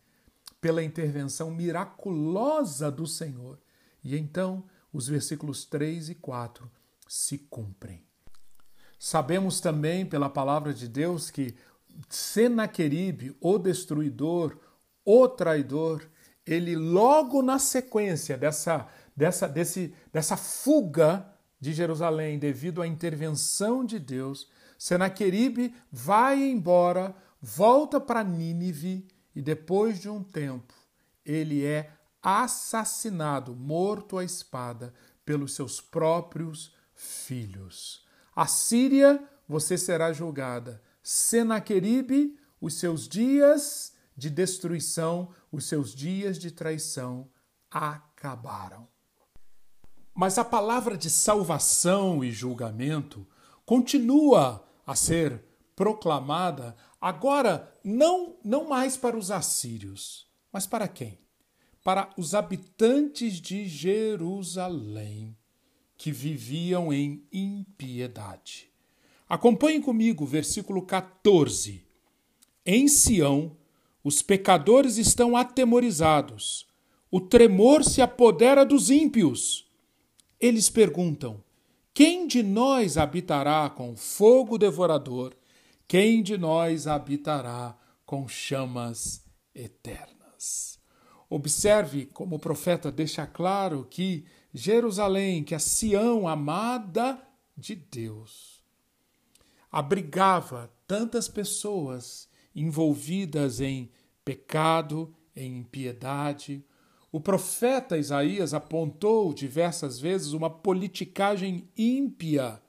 pela 0.61 0.83
intervenção 0.83 1.51
miraculosa 1.51 2.91
do 2.91 3.07
Senhor. 3.07 3.61
E 4.03 4.17
então 4.17 4.65
os 4.93 5.07
versículos 5.07 5.65
3 5.65 6.11
e 6.11 6.15
4 6.15 6.71
se 7.07 7.39
cumprem. 7.39 8.05
Sabemos 8.99 9.61
também 9.61 10.05
pela 10.05 10.29
palavra 10.29 10.75
de 10.75 10.89
Deus 10.89 11.31
que 11.31 11.55
Senaqueribe, 12.09 13.37
o 13.41 13.59
destruidor, 13.59 14.59
o 15.05 15.29
traidor, 15.29 16.09
ele 16.47 16.75
logo 16.77 17.43
na 17.43 17.59
sequência 17.59 18.37
dessa, 18.37 18.89
dessa, 19.17 19.49
desse, 19.49 19.95
dessa 20.13 20.37
fuga 20.37 21.33
de 21.61 21.73
Jerusalém 21.73 22.39
devido 22.39 22.81
à 22.81 22.87
intervenção 22.87 23.85
de 23.85 23.99
Deus, 23.99 24.49
Senaqueribe 24.79 25.75
vai 25.91 26.43
embora, 26.43 27.15
volta 27.41 28.01
para 28.01 28.23
Nínive 28.23 29.07
e 29.35 29.43
depois 29.43 29.99
de 29.99 30.09
um 30.09 30.23
tempo 30.23 30.75
ele 31.25 31.65
é 31.65 31.93
assassinado, 32.23 33.55
morto 33.55 34.17
à 34.17 34.25
espada 34.25 34.95
pelos 35.25 35.55
seus 35.55 35.81
próprios 35.81 36.75
filhos. 36.95 38.07
A 38.35 38.47
Síria, 38.47 39.23
você 39.47 39.77
será 39.77 40.13
julgada. 40.13 40.83
Senaqueribe, 41.03 42.39
os 42.61 42.75
seus 42.75 43.09
dias 43.09 43.93
de 44.17 44.31
destruição, 44.31 45.33
os 45.53 45.67
seus 45.67 45.95
dias 45.95 46.39
de 46.39 46.51
traição 46.51 47.31
acabaram. 47.71 48.89
Mas 50.19 50.37
a 50.37 50.45
palavra 50.45 50.99
de 50.99 51.09
salvação 51.09 52.25
e 52.25 52.33
julgamento 52.33 53.25
continua 53.65 54.69
a 54.85 54.97
ser 54.97 55.45
proclamada 55.77 56.75
agora 57.01 57.73
não 57.85 58.35
não 58.43 58.69
mais 58.69 58.97
para 58.97 59.17
os 59.17 59.31
assírios, 59.31 60.29
mas 60.53 60.67
para 60.67 60.89
quem? 60.89 61.21
Para 61.85 62.11
os 62.19 62.35
habitantes 62.35 63.35
de 63.35 63.69
Jerusalém 63.69 65.37
que 65.97 66.11
viviam 66.11 66.93
em 66.93 67.25
impiedade. 67.33 68.73
Acompanhe 69.29 69.81
comigo 69.81 70.27
versículo 70.27 70.83
14. 70.83 71.87
Em 72.67 72.89
Sião, 72.89 73.57
os 74.03 74.21
pecadores 74.21 74.97
estão 74.97 75.37
atemorizados, 75.37 76.67
o 77.09 77.21
tremor 77.21 77.85
se 77.85 78.03
apodera 78.03 78.67
dos 78.67 78.91
ímpios. 78.91 79.68
Eles 80.41 80.71
perguntam: 80.71 81.43
quem 81.93 82.27
de 82.27 82.43
nós 82.43 82.97
habitará 82.97 83.69
com 83.69 83.97
fogo 83.97 84.57
devorador? 84.57 85.35
Quem 85.87 86.23
de 86.23 86.37
nós 86.37 86.87
habitará 86.87 87.77
com 88.07 88.29
chamas 88.29 89.25
eternas? 89.55 90.79
Observe 91.29 92.07
como 92.07 92.37
o 92.37 92.39
profeta 92.39 92.91
deixa 92.91 93.27
claro 93.27 93.87
que 93.91 94.25
Jerusalém, 94.55 95.43
que 95.43 95.55
a 95.55 95.59
Sião 95.59 96.27
amada 96.29 97.21
de 97.57 97.75
Deus, 97.75 98.63
abrigava 99.71 100.73
tantas 100.87 101.29
pessoas 101.29 102.29
envolvidas 102.55 103.61
em 103.61 103.91
pecado, 104.25 105.15
em 105.35 105.59
impiedade, 105.59 106.65
o 107.19 107.21
profeta 107.21 107.99
Isaías 107.99 108.55
apontou 108.55 109.35
diversas 109.35 109.99
vezes 109.99 110.35
uma 110.35 110.49
politicagem 110.49 111.69
ímpia, 111.77 112.63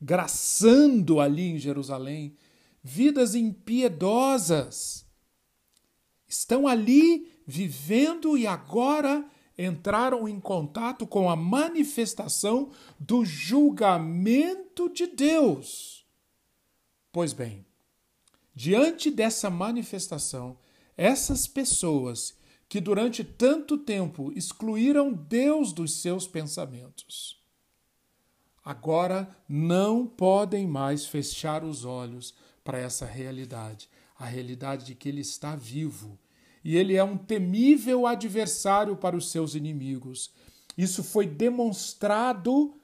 graçando 0.00 1.20
ali 1.20 1.50
em 1.50 1.58
Jerusalém, 1.58 2.34
vidas 2.82 3.34
impiedosas. 3.34 5.04
Estão 6.26 6.66
ali 6.66 7.30
vivendo 7.46 8.38
e 8.38 8.46
agora 8.46 9.22
entraram 9.58 10.26
em 10.26 10.40
contato 10.40 11.06
com 11.06 11.28
a 11.28 11.36
manifestação 11.36 12.70
do 12.98 13.22
julgamento 13.22 14.88
de 14.88 15.08
Deus. 15.08 16.06
Pois 17.12 17.34
bem, 17.34 17.66
diante 18.54 19.10
dessa 19.10 19.50
manifestação, 19.50 20.56
essas 20.96 21.46
pessoas 21.46 22.39
que 22.70 22.80
durante 22.80 23.22
tanto 23.22 23.76
tempo 23.76 24.32
excluíram 24.34 25.12
Deus 25.12 25.74
dos 25.74 26.00
seus 26.00 26.26
pensamentos, 26.26 27.38
agora 28.64 29.36
não 29.46 30.06
podem 30.06 30.66
mais 30.66 31.04
fechar 31.04 31.62
os 31.62 31.84
olhos 31.84 32.34
para 32.64 32.78
essa 32.78 33.04
realidade 33.04 33.90
a 34.20 34.26
realidade 34.26 34.84
de 34.84 34.94
que 34.94 35.08
ele 35.08 35.22
está 35.22 35.56
vivo 35.56 36.18
e 36.62 36.76
ele 36.76 36.94
é 36.94 37.02
um 37.02 37.16
temível 37.16 38.06
adversário 38.06 38.94
para 38.94 39.16
os 39.16 39.30
seus 39.30 39.54
inimigos. 39.54 40.30
Isso 40.76 41.02
foi 41.02 41.26
demonstrado 41.26 42.74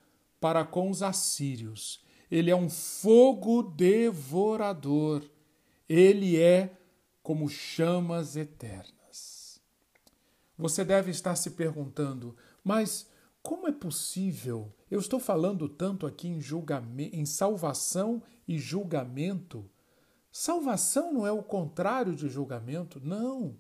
para 0.41 0.65
com 0.65 0.91
os 0.91 1.03
assírios. 1.03 2.01
Ele 2.31 2.51
é 2.51 2.57
um 2.57 2.71
fogo 2.71 3.63
devorador. 3.63 5.23
Ele 5.87 6.41
é 6.41 6.75
como 7.23 7.51
chamas 7.51 8.35
eternas. 8.35 8.96
Você 10.59 10.85
deve 10.85 11.11
estar 11.11 11.37
se 11.37 11.51
perguntando, 11.51 12.37
mas 12.65 13.09
como 13.43 13.69
é 13.69 13.73
possível? 13.73 14.73
Eu 14.91 14.99
estou 14.99 15.21
falando 15.21 15.69
tanto 15.69 16.07
aqui 16.07 16.27
em, 16.27 16.41
em 17.13 17.25
salvação 17.27 18.23
e 18.49 18.59
julgamento. 18.59 19.71
Salvação 20.33 21.13
não 21.13 21.27
é 21.27 21.31
o 21.31 21.43
contrário 21.43 22.17
de 22.17 22.29
julgamento, 22.29 23.01
não. 23.01 23.57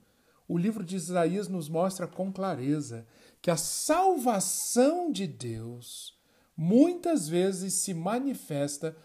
O 0.49 0.59
livro 0.59 0.85
de 0.85 0.97
Isaías 0.97 1.49
nos 1.49 1.69
mostra 1.69 2.07
com 2.07 2.33
clareza 2.33 3.07
que 3.41 3.51
a 3.51 3.57
salvação 3.57 5.11
de 5.13 5.27
Deus 5.27 6.19
muitas 6.57 7.29
vezes 7.29 7.75
se 7.75 7.93
manifesta 7.95 8.97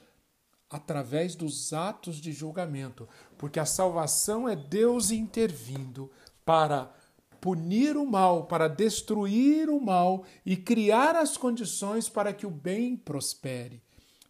através 0.69 1.35
dos 1.35 1.73
atos 1.73 2.15
de 2.15 2.31
julgamento, 2.31 3.07
porque 3.37 3.59
a 3.59 3.65
salvação 3.65 4.47
é 4.47 4.55
Deus 4.55 5.11
intervindo 5.11 6.09
para 6.45 6.91
punir 7.41 7.97
o 7.97 8.05
mal, 8.05 8.45
para 8.45 8.67
destruir 8.67 9.67
o 9.69 9.81
mal 9.81 10.23
e 10.45 10.55
criar 10.55 11.15
as 11.15 11.35
condições 11.35 12.07
para 12.07 12.31
que 12.31 12.45
o 12.45 12.51
bem 12.51 12.95
prospere. 12.95 13.81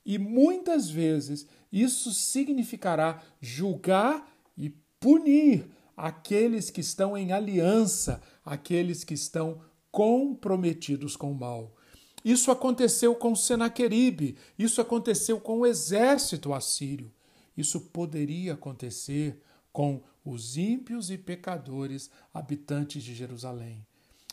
E 0.06 0.18
muitas 0.18 0.90
vezes 0.90 1.46
isso 1.72 2.14
significará 2.14 3.22
julgar 3.40 4.28
e 4.58 4.70
punir 5.00 5.70
aqueles 5.96 6.70
que 6.70 6.82
estão 6.82 7.18
em 7.18 7.34
aliança, 7.34 8.22
aqueles 8.44 9.04
que 9.04 9.14
estão 9.14 9.62
comprometidos 9.92 11.16
com 11.16 11.32
o 11.32 11.36
mal. 11.36 11.76
Isso 12.24 12.50
aconteceu 12.50 13.14
com 13.14 13.36
Senaqueribe, 13.36 14.38
isso 14.58 14.80
aconteceu 14.80 15.40
com 15.40 15.60
o 15.60 15.66
exército 15.66 16.54
assírio. 16.54 17.12
Isso 17.58 17.80
poderia 17.80 18.54
acontecer 18.54 19.42
com 19.72 20.02
os 20.24 20.58
ímpios 20.58 21.10
e 21.10 21.18
pecadores 21.18 22.10
habitantes 22.34 23.04
de 23.04 23.14
Jerusalém. 23.14 23.86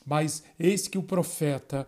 Mas 0.04 0.42
eis 0.58 0.88
que 0.88 0.98
o 0.98 1.02
profeta 1.02 1.86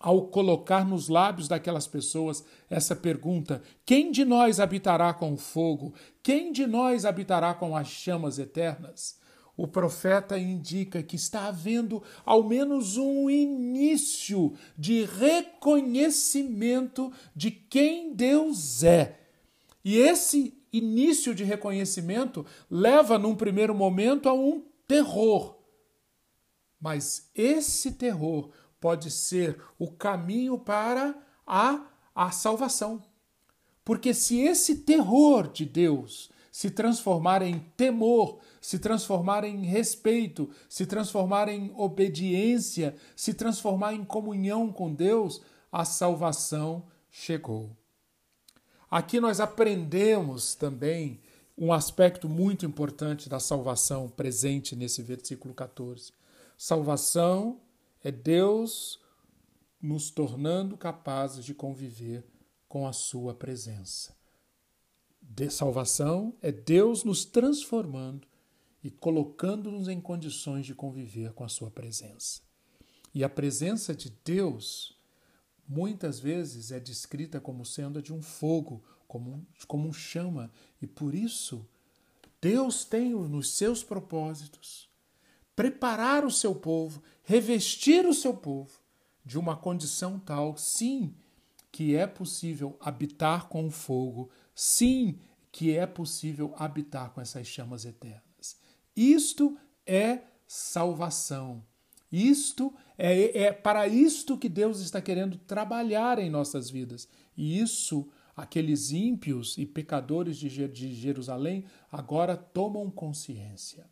ao 0.00 0.28
colocar 0.28 0.86
nos 0.86 1.08
lábios 1.08 1.48
daquelas 1.48 1.86
pessoas 1.86 2.44
essa 2.70 2.94
pergunta: 2.94 3.62
quem 3.84 4.10
de 4.10 4.24
nós 4.24 4.58
habitará 4.60 5.12
com 5.12 5.34
o 5.34 5.36
fogo? 5.36 5.92
Quem 6.22 6.50
de 6.52 6.66
nós 6.66 7.04
habitará 7.04 7.52
com 7.54 7.76
as 7.76 7.88
chamas 7.88 8.38
eternas? 8.38 9.18
O 9.56 9.66
profeta 9.66 10.38
indica 10.38 11.02
que 11.02 11.16
está 11.16 11.48
havendo 11.48 12.00
ao 12.24 12.44
menos 12.44 12.96
um 12.96 13.28
início 13.28 14.54
de 14.76 15.04
reconhecimento 15.04 17.12
de 17.34 17.50
quem 17.50 18.14
Deus 18.14 18.84
é. 18.84 19.18
E 19.84 19.96
esse 19.96 20.57
início 20.72 21.34
de 21.34 21.44
reconhecimento 21.44 22.44
leva, 22.70 23.18
num 23.18 23.34
primeiro 23.34 23.74
momento, 23.74 24.28
a 24.28 24.32
um 24.32 24.64
terror. 24.86 25.56
Mas 26.80 27.30
esse 27.34 27.92
terror 27.92 28.50
pode 28.80 29.10
ser 29.10 29.60
o 29.78 29.90
caminho 29.90 30.58
para 30.58 31.14
a, 31.46 31.86
a 32.14 32.30
salvação. 32.30 33.02
Porque 33.84 34.12
se 34.12 34.40
esse 34.40 34.80
terror 34.80 35.48
de 35.48 35.64
Deus 35.64 36.30
se 36.52 36.70
transformar 36.70 37.40
em 37.40 37.60
temor, 37.76 38.40
se 38.60 38.78
transformar 38.78 39.44
em 39.44 39.64
respeito, 39.64 40.50
se 40.68 40.84
transformar 40.86 41.48
em 41.48 41.72
obediência, 41.76 42.96
se 43.14 43.32
transformar 43.32 43.94
em 43.94 44.04
comunhão 44.04 44.72
com 44.72 44.92
Deus, 44.92 45.40
a 45.70 45.84
salvação 45.84 46.84
chegou. 47.10 47.77
Aqui 48.90 49.20
nós 49.20 49.38
aprendemos 49.38 50.54
também 50.54 51.20
um 51.56 51.72
aspecto 51.72 52.28
muito 52.28 52.64
importante 52.64 53.28
da 53.28 53.38
salvação 53.38 54.08
presente 54.08 54.74
nesse 54.74 55.02
versículo 55.02 55.52
14. 55.52 56.12
Salvação 56.56 57.60
é 58.02 58.10
Deus 58.10 58.98
nos 59.80 60.10
tornando 60.10 60.76
capazes 60.76 61.44
de 61.44 61.54
conviver 61.54 62.24
com 62.68 62.86
a 62.86 62.92
Sua 62.92 63.34
presença. 63.34 64.16
De 65.20 65.50
salvação 65.50 66.34
é 66.40 66.50
Deus 66.50 67.04
nos 67.04 67.24
transformando 67.24 68.26
e 68.82 68.90
colocando-nos 68.90 69.88
em 69.88 70.00
condições 70.00 70.64
de 70.64 70.74
conviver 70.74 71.32
com 71.34 71.44
a 71.44 71.48
Sua 71.48 71.70
presença. 71.70 72.40
E 73.14 73.22
a 73.22 73.28
presença 73.28 73.94
de 73.94 74.10
Deus 74.24 74.97
muitas 75.68 76.18
vezes 76.18 76.72
é 76.72 76.80
descrita 76.80 77.40
como 77.40 77.64
sendo 77.64 78.00
de 78.00 78.12
um 78.12 78.22
fogo, 78.22 78.82
como, 79.06 79.46
como 79.66 79.88
um 79.88 79.92
chama, 79.92 80.50
e 80.80 80.86
por 80.86 81.14
isso 81.14 81.68
Deus 82.40 82.84
tem 82.84 83.10
nos 83.10 83.52
seus 83.52 83.82
propósitos 83.82 84.88
preparar 85.58 86.24
o 86.24 86.30
seu 86.30 86.54
povo, 86.54 87.02
revestir 87.24 88.06
o 88.06 88.14
seu 88.14 88.32
povo 88.32 88.80
de 89.24 89.36
uma 89.36 89.56
condição 89.56 90.16
tal, 90.16 90.56
sim, 90.56 91.16
que 91.72 91.96
é 91.96 92.06
possível 92.06 92.76
habitar 92.78 93.48
com 93.48 93.66
o 93.66 93.70
fogo, 93.70 94.30
sim, 94.54 95.18
que 95.50 95.76
é 95.76 95.84
possível 95.84 96.54
habitar 96.56 97.10
com 97.10 97.20
essas 97.20 97.46
chamas 97.46 97.84
eternas. 97.84 98.56
Isto 98.94 99.58
é 99.84 100.22
salvação. 100.46 101.64
Isto 102.10 102.74
é, 102.96 103.44
é 103.44 103.52
para 103.52 103.86
isto 103.86 104.38
que 104.38 104.48
Deus 104.48 104.80
está 104.80 105.00
querendo 105.00 105.36
trabalhar 105.36 106.18
em 106.18 106.30
nossas 106.30 106.70
vidas. 106.70 107.08
E 107.36 107.60
isso, 107.60 108.08
aqueles 108.36 108.90
ímpios 108.90 109.56
e 109.58 109.66
pecadores 109.66 110.36
de 110.36 110.48
Jerusalém 110.94 111.64
agora 111.92 112.36
tomam 112.36 112.90
consciência. 112.90 113.86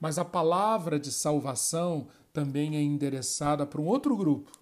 Mas 0.00 0.18
a 0.18 0.24
palavra 0.24 0.98
de 0.98 1.10
salvação 1.10 2.08
também 2.32 2.76
é 2.76 2.82
endereçada 2.82 3.66
para 3.66 3.80
um 3.80 3.86
outro 3.86 4.16
grupo, 4.16 4.52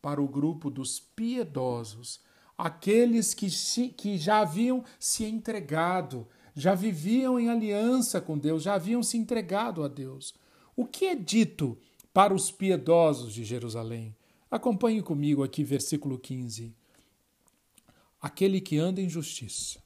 para 0.00 0.22
o 0.22 0.28
grupo 0.28 0.70
dos 0.70 0.98
piedosos, 0.98 2.20
aqueles 2.56 3.34
que, 3.34 3.48
que 3.90 4.16
já 4.16 4.38
haviam 4.38 4.82
se 4.98 5.24
entregado, 5.24 6.26
já 6.54 6.74
viviam 6.74 7.38
em 7.38 7.50
aliança 7.50 8.20
com 8.20 8.38
Deus, 8.38 8.62
já 8.62 8.74
haviam 8.74 9.02
se 9.02 9.18
entregado 9.18 9.84
a 9.84 9.88
Deus. 9.88 10.34
O 10.76 10.84
que 10.84 11.06
é 11.06 11.14
dito 11.14 11.78
para 12.12 12.34
os 12.34 12.50
piedosos 12.50 13.32
de 13.32 13.42
Jerusalém? 13.44 14.14
Acompanhe 14.50 15.00
comigo 15.00 15.42
aqui, 15.42 15.64
versículo 15.64 16.18
15. 16.18 16.74
Aquele 18.20 18.60
que 18.60 18.76
anda 18.76 19.00
em 19.00 19.08
justiça, 19.08 19.82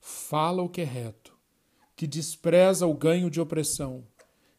fala 0.00 0.62
o 0.62 0.70
que 0.70 0.80
é 0.80 0.84
reto, 0.84 1.36
que 1.94 2.06
despreza 2.06 2.86
o 2.86 2.94
ganho 2.94 3.28
de 3.28 3.42
opressão, 3.42 4.04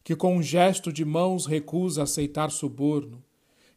que 0.04 0.14
com 0.14 0.36
um 0.36 0.42
gesto 0.42 0.92
de 0.92 1.04
mãos 1.04 1.44
recusa 1.44 2.04
aceitar 2.04 2.52
suborno, 2.52 3.20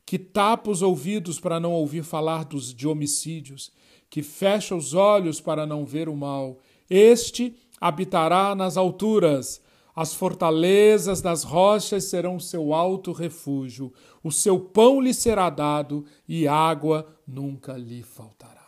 que 0.05 0.19
tapa 0.19 0.69
os 0.69 0.83
ouvidos 0.83 1.39
para 1.39 1.59
não 1.59 1.73
ouvir 1.73 2.03
falar 2.03 2.45
dos, 2.45 2.71
de 2.75 2.87
homicídios, 2.87 3.71
que 4.07 4.21
fecha 4.21 4.75
os 4.75 4.93
olhos 4.93 5.41
para 5.41 5.65
não 5.65 5.83
ver 5.83 6.07
o 6.09 6.15
mal, 6.15 6.59
este 6.87 7.55
habitará 7.81 8.53
nas 8.53 8.77
alturas, 8.77 9.61
as 9.97 10.13
fortalezas 10.13 11.23
das 11.23 11.41
rochas 11.41 12.03
serão 12.03 12.35
o 12.35 12.39
seu 12.39 12.71
alto 12.71 13.11
refúgio, 13.11 13.91
o 14.23 14.31
seu 14.31 14.59
pão 14.59 15.01
lhe 15.01 15.11
será 15.11 15.49
dado 15.49 16.05
e 16.27 16.47
água 16.47 17.17
nunca 17.27 17.73
lhe 17.73 18.03
faltará. 18.03 18.61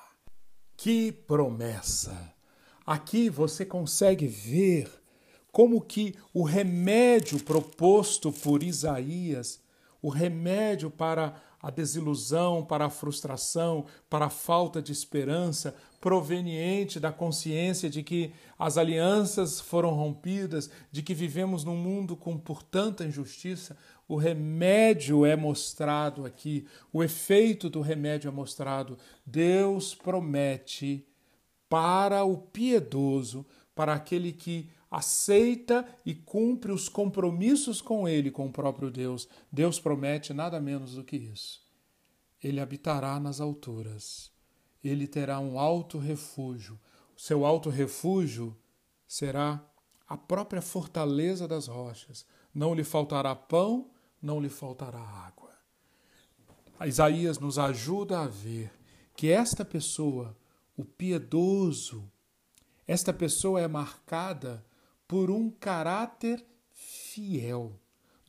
Que 0.76 1.12
promessa! 1.12 2.34
Aqui 2.84 3.30
você 3.30 3.64
consegue 3.64 4.26
ver 4.26 4.90
como 5.52 5.80
que 5.82 6.16
o 6.34 6.42
remédio 6.42 7.40
proposto 7.44 8.32
por 8.32 8.64
Isaías, 8.64 9.62
o 10.02 10.10
remédio 10.10 10.90
para 10.90 11.40
a 11.62 11.70
desilusão, 11.70 12.64
para 12.64 12.86
a 12.86 12.90
frustração, 12.90 13.86
para 14.10 14.26
a 14.26 14.30
falta 14.30 14.82
de 14.82 14.92
esperança, 14.92 15.76
proveniente 16.00 17.00
da 17.00 17.12
consciência 17.12 17.90
de 17.90 18.02
que 18.02 18.34
as 18.58 18.78
alianças 18.78 19.60
foram 19.60 19.92
rompidas, 19.92 20.70
de 20.92 21.04
que 21.04 21.14
vivemos 21.14 21.64
num 21.64 21.76
mundo 21.76 22.16
com 22.16 22.38
por 22.38 22.64
tanta 22.64 23.04
injustiça, 23.04 23.78
o 24.08 24.16
remédio 24.16 25.26
é 25.26 25.36
mostrado 25.36 26.26
aqui, 26.26 26.66
o 26.92 27.04
efeito 27.04 27.70
do 27.70 27.82
remédio 27.82 28.28
é 28.28 28.32
mostrado. 28.32 28.98
Deus 29.26 29.94
promete 29.94 31.06
para 31.70 32.24
o 32.24 32.36
piedoso, 32.36 33.46
para 33.76 33.94
aquele 33.94 34.32
que 34.32 34.70
aceita 34.90 35.86
e 36.06 36.16
cumpre 36.16 36.72
os 36.72 36.90
compromissos 36.90 37.82
com 37.82 38.08
ele, 38.08 38.32
com 38.32 38.48
o 38.48 38.52
próprio 38.52 38.90
Deus, 38.90 39.28
Deus 39.52 39.80
promete 39.80 40.34
nada 40.34 40.60
menos 40.60 40.96
do 40.96 41.04
que 41.04 41.16
isso. 41.16 41.62
Ele 42.44 42.60
habitará 42.60 43.20
nas 43.20 43.40
alturas. 43.40 44.32
Ele 44.84 45.08
terá 45.08 45.40
um 45.40 45.60
alto 45.60 45.98
refúgio. 45.98 46.80
O 47.16 47.20
seu 47.20 47.46
alto 47.46 47.70
refúgio 47.70 48.58
será 49.08 49.64
a 50.08 50.18
própria 50.18 50.62
fortaleza 50.62 51.48
das 51.48 51.68
rochas. 51.68 52.26
Não 52.54 52.74
lhe 52.74 52.84
faltará 52.84 53.36
pão, 53.36 53.92
não 54.22 54.42
lhe 54.42 54.50
faltará 54.50 55.00
água. 55.00 55.52
A 56.80 56.88
Isaías 56.88 57.38
nos 57.38 57.60
ajuda 57.60 58.22
a 58.22 58.28
ver 58.28 58.72
que 59.16 59.30
esta 59.30 59.66
pessoa, 59.66 60.36
o 60.78 60.86
piedoso, 60.86 62.10
esta 62.88 63.14
pessoa 63.14 63.60
é 63.60 63.68
marcada 63.68 64.66
por 65.10 65.32
um 65.32 65.50
caráter 65.50 66.46
fiel. 66.72 67.74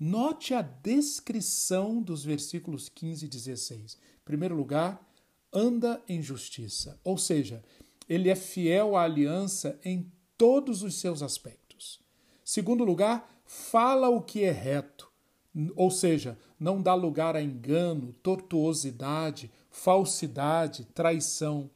Note 0.00 0.54
a 0.54 0.62
descrição 0.62 2.00
dos 2.00 2.24
versículos 2.24 2.88
15 2.88 3.26
e 3.26 3.28
16. 3.28 3.94
Em 3.96 4.24
primeiro 4.24 4.56
lugar, 4.56 5.06
anda 5.52 6.02
em 6.08 6.22
justiça, 6.22 6.98
ou 7.04 7.18
seja, 7.18 7.62
ele 8.08 8.30
é 8.30 8.34
fiel 8.34 8.96
à 8.96 9.02
aliança 9.02 9.78
em 9.84 10.10
todos 10.38 10.82
os 10.82 10.98
seus 10.98 11.22
aspectos. 11.22 12.00
Segundo 12.42 12.82
lugar, 12.82 13.30
fala 13.44 14.08
o 14.08 14.22
que 14.22 14.42
é 14.42 14.50
reto, 14.50 15.12
ou 15.76 15.90
seja, 15.90 16.38
não 16.58 16.80
dá 16.80 16.94
lugar 16.94 17.36
a 17.36 17.42
engano, 17.42 18.14
tortuosidade, 18.22 19.50
falsidade, 19.68 20.86
traição. 20.94 21.70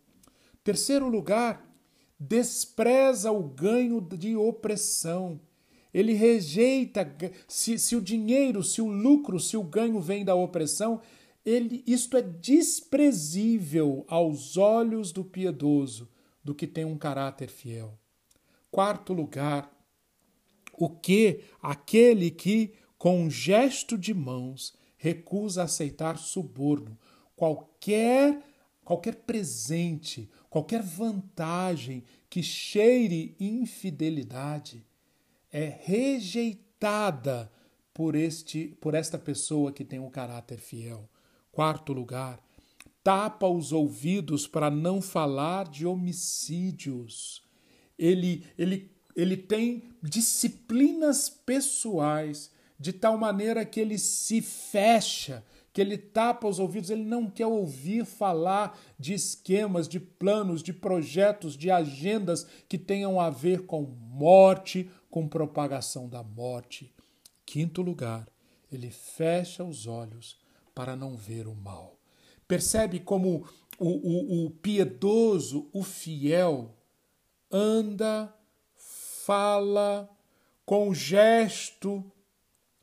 Terceiro 0.63 1.09
lugar, 1.09 1.74
despreza 2.19 3.31
o 3.33 3.43
ganho 3.43 4.01
de 4.01 4.37
opressão. 4.37 5.41
Ele 5.93 6.13
rejeita 6.13 7.15
se, 7.47 7.79
se 7.79 7.95
o 7.95 8.01
dinheiro, 8.01 8.63
se 8.63 8.83
o 8.83 8.89
lucro, 8.89 9.39
se 9.39 9.57
o 9.57 9.63
ganho 9.63 10.01
vem 10.01 10.25
da 10.25 10.35
opressão, 10.35 11.01
ele, 11.45 11.85
isto 11.87 12.17
é 12.17 12.23
desprezível 12.23 14.05
aos 14.09 14.57
olhos 14.57 15.13
do 15.13 15.25
piedoso, 15.25 16.09
do 16.43 16.55
que 16.55 16.67
tem 16.67 16.85
um 16.85 16.99
caráter 16.99 17.49
fiel. 17.49 17.99
Quarto 18.71 19.13
lugar, 19.13 19.71
o 20.77 20.89
que 20.89 21.43
aquele 21.63 22.31
que, 22.31 22.73
com 22.99 23.21
um 23.21 23.31
gesto 23.31 23.97
de 23.97 24.13
mãos, 24.13 24.75
recusa 24.97 25.63
aceitar 25.63 26.19
suborno, 26.19 26.99
qualquer 27.37 28.43
qualquer 28.85 29.17
presente, 29.17 30.31
qualquer 30.55 30.83
vantagem 30.83 32.05
que 32.31 32.41
cheire 32.41 33.35
infidelidade 33.41 34.87
é 35.51 35.65
rejeitada 35.83 37.51
por 37.93 38.15
este 38.15 38.69
por 38.81 38.95
esta 38.95 39.19
pessoa 39.19 39.73
que 39.73 39.85
tem 39.85 39.99
um 39.99 40.09
caráter 40.09 40.59
fiel. 40.59 41.11
Quarto 41.51 41.93
lugar, 41.93 42.39
tapa 43.03 43.49
os 43.49 43.73
ouvidos 43.73 44.47
para 44.47 44.71
não 44.71 45.03
falar 45.03 45.69
de 45.69 45.85
homicídios. 45.85 47.43
Ele 47.99 48.47
ele 48.57 48.93
ele 49.17 49.37
tem 49.37 49.83
disciplinas 50.01 51.29
pessoais 51.29 52.53
de 52.79 52.93
tal 52.93 53.19
maneira 53.19 53.65
que 53.65 53.81
ele 53.81 53.99
se 53.99 54.41
fecha 54.41 55.45
que 55.75 55.81
ele 55.81 55.99
tapa 55.99 56.47
os 56.47 56.61
ouvidos, 56.61 56.89
ele 56.89 57.03
não 57.03 57.29
quer 57.29 57.49
ouvir 57.49 58.05
falar 58.05 58.79
de 58.97 59.13
esquemas, 59.13 59.89
de 59.89 59.99
planos, 59.99 60.63
de 60.63 60.73
projetos, 60.73 61.57
de 61.57 61.69
agendas 61.69 62.47
que 62.69 62.79
tenham 62.79 63.21
a 63.21 63.29
ver 63.29 63.67
com 63.67 63.83
morte, 63.83 64.89
com 65.11 65.27
propagação 65.27 66.09
da 66.09 66.23
morte. 66.23 66.95
Quinto 67.45 67.83
lugar, 67.83 68.29
ele 68.71 68.89
fecha 68.89 69.65
os 69.65 69.89
olhos 69.89 70.39
para 70.73 70.95
não 70.95 71.17
ver 71.17 71.49
o 71.49 71.57
mal. 71.57 71.99
Percebe 72.47 73.01
como 73.01 73.45
o, 73.77 73.89
o, 73.89 74.47
o 74.47 74.51
piedoso, 74.51 75.69
o 75.73 75.83
fiel, 75.83 76.73
anda, 77.51 78.33
fala, 78.77 80.09
com 80.65 80.95
gesto, 80.95 82.05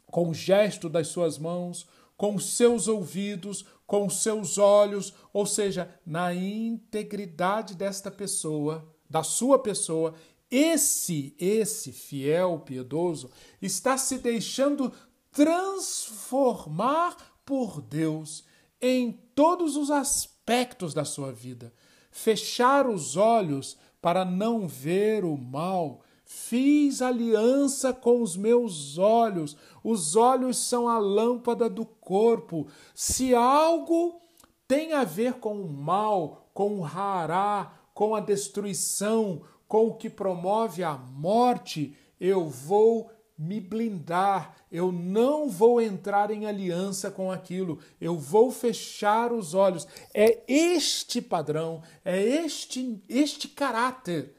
com 0.08 0.34
gesto 0.34 0.90
das 0.90 1.08
suas 1.08 1.38
mãos, 1.38 1.88
com 2.22 2.38
seus 2.38 2.88
ouvidos, 2.88 3.66
com 3.88 4.08
seus 4.08 4.60
olhos, 4.60 5.12
ou 5.34 5.44
seja, 5.44 5.90
na 6.06 6.32
integridade 6.32 7.74
desta 7.74 8.12
pessoa, 8.12 8.88
da 9.10 9.24
sua 9.24 9.58
pessoa, 9.58 10.14
esse, 10.48 11.36
esse 11.40 11.92
fiel 11.92 12.60
piedoso 12.60 13.32
está 13.60 13.98
se 13.98 14.20
deixando 14.20 14.94
transformar 15.32 17.18
por 17.44 17.82
Deus 17.82 18.44
em 18.80 19.14
todos 19.34 19.76
os 19.76 19.90
aspectos 19.90 20.94
da 20.94 21.04
sua 21.04 21.32
vida. 21.32 21.74
Fechar 22.12 22.86
os 22.86 23.18
olhos 23.18 23.80
para 24.00 24.24
não 24.24 24.68
ver 24.68 25.26
o 25.26 25.36
mal 25.36 26.04
Fiz 26.34 27.02
aliança 27.02 27.92
com 27.94 28.22
os 28.22 28.38
meus 28.38 28.98
olhos. 28.98 29.58
Os 29.84 30.16
olhos 30.16 30.58
são 30.58 30.88
a 30.88 30.98
lâmpada 30.98 31.70
do 31.70 31.86
corpo. 31.86 32.68
Se 32.96 33.36
algo 33.36 34.22
tem 34.66 34.94
a 34.94 35.04
ver 35.04 35.34
com 35.36 35.62
o 35.62 35.68
mal, 35.68 36.50
com 36.54 36.78
o 36.78 36.82
rará, 36.82 37.74
com 37.94 38.16
a 38.16 38.22
destruição, 38.22 39.42
com 39.68 39.88
o 39.88 39.94
que 39.96 40.10
promove 40.10 40.86
a 40.86 40.94
morte, 40.94 41.98
eu 42.18 42.48
vou 42.48 43.12
me 43.38 43.60
blindar, 43.60 44.56
eu 44.72 44.90
não 44.90 45.50
vou 45.50 45.82
entrar 45.82 46.32
em 46.32 46.46
aliança 46.46 47.12
com 47.12 47.30
aquilo, 47.30 47.78
eu 48.00 48.18
vou 48.18 48.52
fechar 48.52 49.34
os 49.34 49.54
olhos. 49.54 49.86
É 50.14 50.44
este 50.48 51.22
padrão, 51.22 51.84
é 52.06 52.24
este, 52.24 53.04
este 53.10 53.50
caráter 53.50 54.34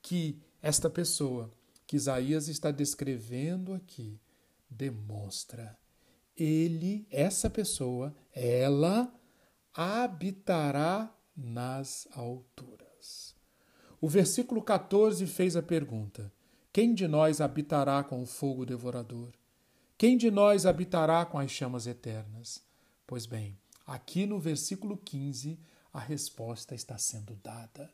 que 0.00 0.40
esta 0.62 0.88
pessoa 0.88 1.50
que 1.86 1.96
Isaías 1.96 2.48
está 2.48 2.70
descrevendo 2.70 3.74
aqui 3.74 4.18
demonstra 4.70 5.76
ele, 6.36 7.06
essa 7.10 7.50
pessoa, 7.50 8.14
ela 8.32 9.12
habitará 9.74 11.14
nas 11.36 12.08
alturas. 12.12 13.34
O 14.00 14.08
versículo 14.08 14.62
14 14.62 15.26
fez 15.26 15.56
a 15.56 15.62
pergunta: 15.62 16.32
Quem 16.72 16.94
de 16.94 17.06
nós 17.06 17.40
habitará 17.40 18.02
com 18.02 18.22
o 18.22 18.26
fogo 18.26 18.64
devorador? 18.64 19.32
Quem 19.96 20.16
de 20.16 20.30
nós 20.30 20.66
habitará 20.66 21.24
com 21.24 21.38
as 21.38 21.50
chamas 21.50 21.86
eternas? 21.86 22.62
Pois 23.06 23.26
bem, 23.26 23.56
aqui 23.86 24.26
no 24.26 24.38
versículo 24.38 24.96
15, 24.96 25.58
a 25.92 26.00
resposta 26.00 26.74
está 26.74 26.98
sendo 26.98 27.38
dada. 27.42 27.92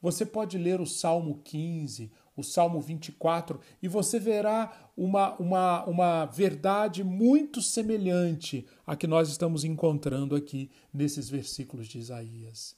Você 0.00 0.24
pode 0.24 0.56
ler 0.56 0.80
o 0.80 0.86
Salmo 0.86 1.40
15, 1.44 2.10
o 2.36 2.42
Salmo 2.42 2.80
24, 2.80 3.60
e 3.82 3.88
você 3.88 4.20
verá 4.20 4.90
uma, 4.96 5.34
uma, 5.36 5.84
uma 5.86 6.24
verdade 6.26 7.02
muito 7.02 7.60
semelhante 7.60 8.66
à 8.86 8.94
que 8.94 9.06
nós 9.06 9.28
estamos 9.28 9.64
encontrando 9.64 10.36
aqui 10.36 10.70
nesses 10.94 11.28
versículos 11.28 11.88
de 11.88 11.98
Isaías. 11.98 12.76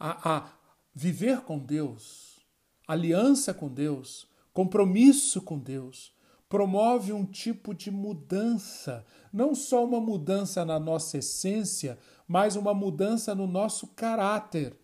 A, 0.00 0.36
a 0.36 0.52
viver 0.94 1.42
com 1.42 1.58
Deus, 1.58 2.40
aliança 2.88 3.52
com 3.52 3.68
Deus, 3.68 4.26
compromisso 4.52 5.42
com 5.42 5.58
Deus, 5.58 6.14
promove 6.48 7.12
um 7.12 7.24
tipo 7.24 7.74
de 7.74 7.90
mudança, 7.90 9.04
não 9.32 9.54
só 9.54 9.84
uma 9.84 10.00
mudança 10.00 10.64
na 10.64 10.80
nossa 10.80 11.18
essência, 11.18 11.98
mas 12.26 12.56
uma 12.56 12.72
mudança 12.72 13.34
no 13.34 13.46
nosso 13.46 13.88
caráter. 13.88 14.74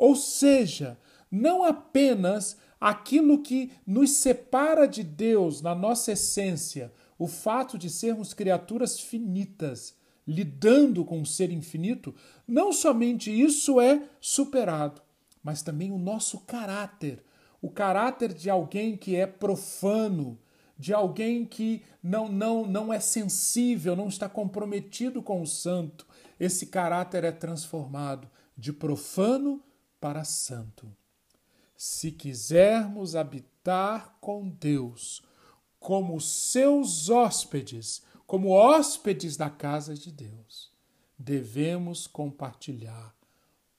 Ou 0.00 0.16
seja, 0.16 0.98
não 1.30 1.62
apenas 1.62 2.56
aquilo 2.80 3.42
que 3.42 3.70
nos 3.86 4.12
separa 4.12 4.88
de 4.88 5.04
Deus 5.04 5.60
na 5.60 5.74
nossa 5.74 6.12
essência, 6.12 6.90
o 7.18 7.26
fato 7.26 7.76
de 7.76 7.90
sermos 7.90 8.32
criaturas 8.32 8.98
finitas, 8.98 9.94
lidando 10.26 11.04
com 11.04 11.20
o 11.20 11.26
ser 11.26 11.52
infinito, 11.52 12.14
não 12.48 12.72
somente 12.72 13.30
isso 13.30 13.78
é 13.78 14.02
superado, 14.22 15.02
mas 15.42 15.60
também 15.60 15.92
o 15.92 15.98
nosso 15.98 16.40
caráter, 16.46 17.22
o 17.60 17.68
caráter 17.70 18.32
de 18.32 18.48
alguém 18.48 18.96
que 18.96 19.16
é 19.16 19.26
profano, 19.26 20.38
de 20.78 20.94
alguém 20.94 21.44
que 21.44 21.82
não, 22.02 22.26
não, 22.26 22.64
não 22.64 22.90
é 22.90 23.00
sensível, 23.00 23.94
não 23.94 24.08
está 24.08 24.30
comprometido 24.30 25.22
com 25.22 25.42
o 25.42 25.46
santo. 25.46 26.06
Esse 26.38 26.68
caráter 26.68 27.22
é 27.22 27.32
transformado 27.32 28.26
de 28.56 28.72
profano 28.72 29.62
para 30.00 30.24
santo. 30.24 30.90
Se 31.76 32.10
quisermos 32.10 33.14
habitar 33.14 34.16
com 34.20 34.48
Deus 34.48 35.22
como 35.78 36.20
seus 36.20 37.08
hóspedes, 37.08 38.02
como 38.26 38.50
hóspedes 38.50 39.36
da 39.36 39.50
casa 39.50 39.94
de 39.94 40.12
Deus, 40.12 40.70
devemos 41.18 42.06
compartilhar 42.06 43.14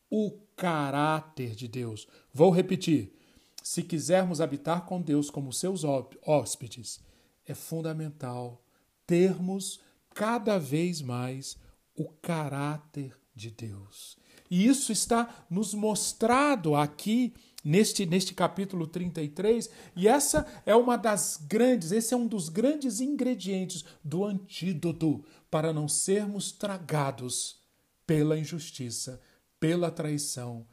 o 0.09 0.37
caráter 0.55 1.55
de 1.55 1.67
Deus. 1.67 2.07
Vou 2.33 2.51
repetir. 2.51 3.17
se 3.63 3.83
quisermos 3.83 4.41
habitar 4.41 4.85
com 4.85 4.99
Deus 4.99 5.29
como 5.29 5.53
seus 5.53 5.83
hóspedes, 6.25 6.99
é 7.45 7.53
fundamental 7.53 8.59
termos 9.05 9.79
cada 10.13 10.57
vez 10.57 11.01
mais 11.01 11.57
o 11.95 12.09
caráter 12.09 13.20
de 13.41 13.49
Deus. 13.49 14.17
E 14.49 14.67
isso 14.67 14.91
está 14.91 15.45
nos 15.49 15.73
mostrado 15.73 16.75
aqui 16.75 17.33
neste, 17.63 18.05
neste 18.05 18.33
capítulo 18.33 18.85
33, 18.85 19.69
e 19.95 20.07
essa 20.07 20.45
é 20.65 20.75
uma 20.75 20.97
das 20.97 21.37
grandes, 21.47 21.91
esse 21.91 22.13
é 22.13 22.17
um 22.17 22.27
dos 22.27 22.49
grandes 22.49 22.99
ingredientes 22.99 23.83
do 24.03 24.23
antídoto 24.25 25.23
para 25.49 25.73
não 25.73 25.87
sermos 25.87 26.51
tragados 26.51 27.59
pela 28.05 28.37
injustiça, 28.37 29.21
pela 29.59 29.89
traição, 29.89 30.65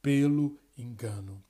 pelo 0.00 0.58
engano. 0.76 1.42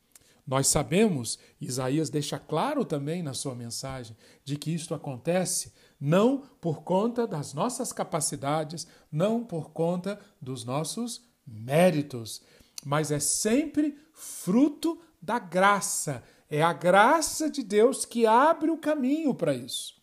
Nós 0.47 0.67
sabemos, 0.69 1.39
Isaías 1.61 2.09
deixa 2.09 2.39
claro 2.39 2.83
também 2.85 3.23
na 3.23 3.35
sua 3.35 3.55
mensagem, 3.55 4.17
de 4.43 4.57
que 4.57 4.73
isto 4.73 4.95
acontece 4.95 5.73
não 6.01 6.43
por 6.61 6.83
conta 6.83 7.27
das 7.27 7.53
nossas 7.53 7.93
capacidades, 7.93 8.87
não 9.11 9.45
por 9.45 9.71
conta 9.71 10.21
dos 10.41 10.65
nossos 10.65 11.23
méritos, 11.47 12.43
mas 12.85 13.11
é 13.11 13.19
sempre 13.19 13.99
fruto 14.13 15.01
da 15.21 15.39
graça. 15.39 16.23
É 16.49 16.63
a 16.63 16.73
graça 16.73 17.51
de 17.51 17.63
Deus 17.63 18.05
que 18.05 18.27
abre 18.27 18.71
o 18.71 18.79
caminho 18.79 19.35
para 19.35 19.55
isso. 19.55 20.01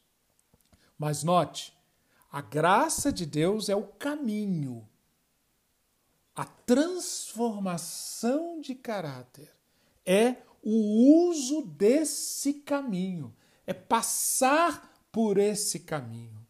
Mas 0.97 1.23
note, 1.23 1.73
a 2.31 2.41
graça 2.41 3.12
de 3.12 3.25
Deus 3.25 3.69
é 3.69 3.75
o 3.75 3.84
caminho. 3.84 4.88
A 6.36 6.43
transformação 6.43 8.60
de 8.60 8.75
caráter 8.75 9.51
é 10.05 10.36
o 10.62 11.29
uso 11.29 11.62
desse 11.62 12.55
caminho, 12.55 13.34
é 13.65 13.73
passar 13.73 14.94
por 15.15 15.38
esse 15.38 15.80
caminho. 15.80 16.45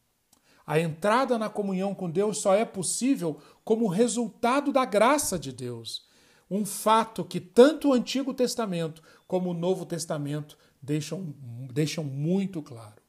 A 0.65 0.79
entrada 0.79 1.37
na 1.37 1.47
comunhão 1.49 1.93
com 1.93 2.09
Deus 2.09 2.39
só 2.39 2.55
é 2.55 2.65
possível 2.65 3.39
como 3.63 3.87
resultado 3.87 4.73
da 4.73 4.83
graça 4.85 5.37
de 5.37 5.51
Deus. 5.51 6.07
Um 6.49 6.65
fato 6.65 7.23
que 7.23 7.39
tanto 7.39 7.89
o 7.89 7.93
Antigo 7.93 8.33
Testamento 8.33 9.03
como 9.27 9.51
o 9.51 9.53
Novo 9.53 9.85
Testamento 9.85 10.57
deixam, 10.81 11.31
deixam 11.71 12.03
muito 12.03 12.59
claro. 12.59 12.99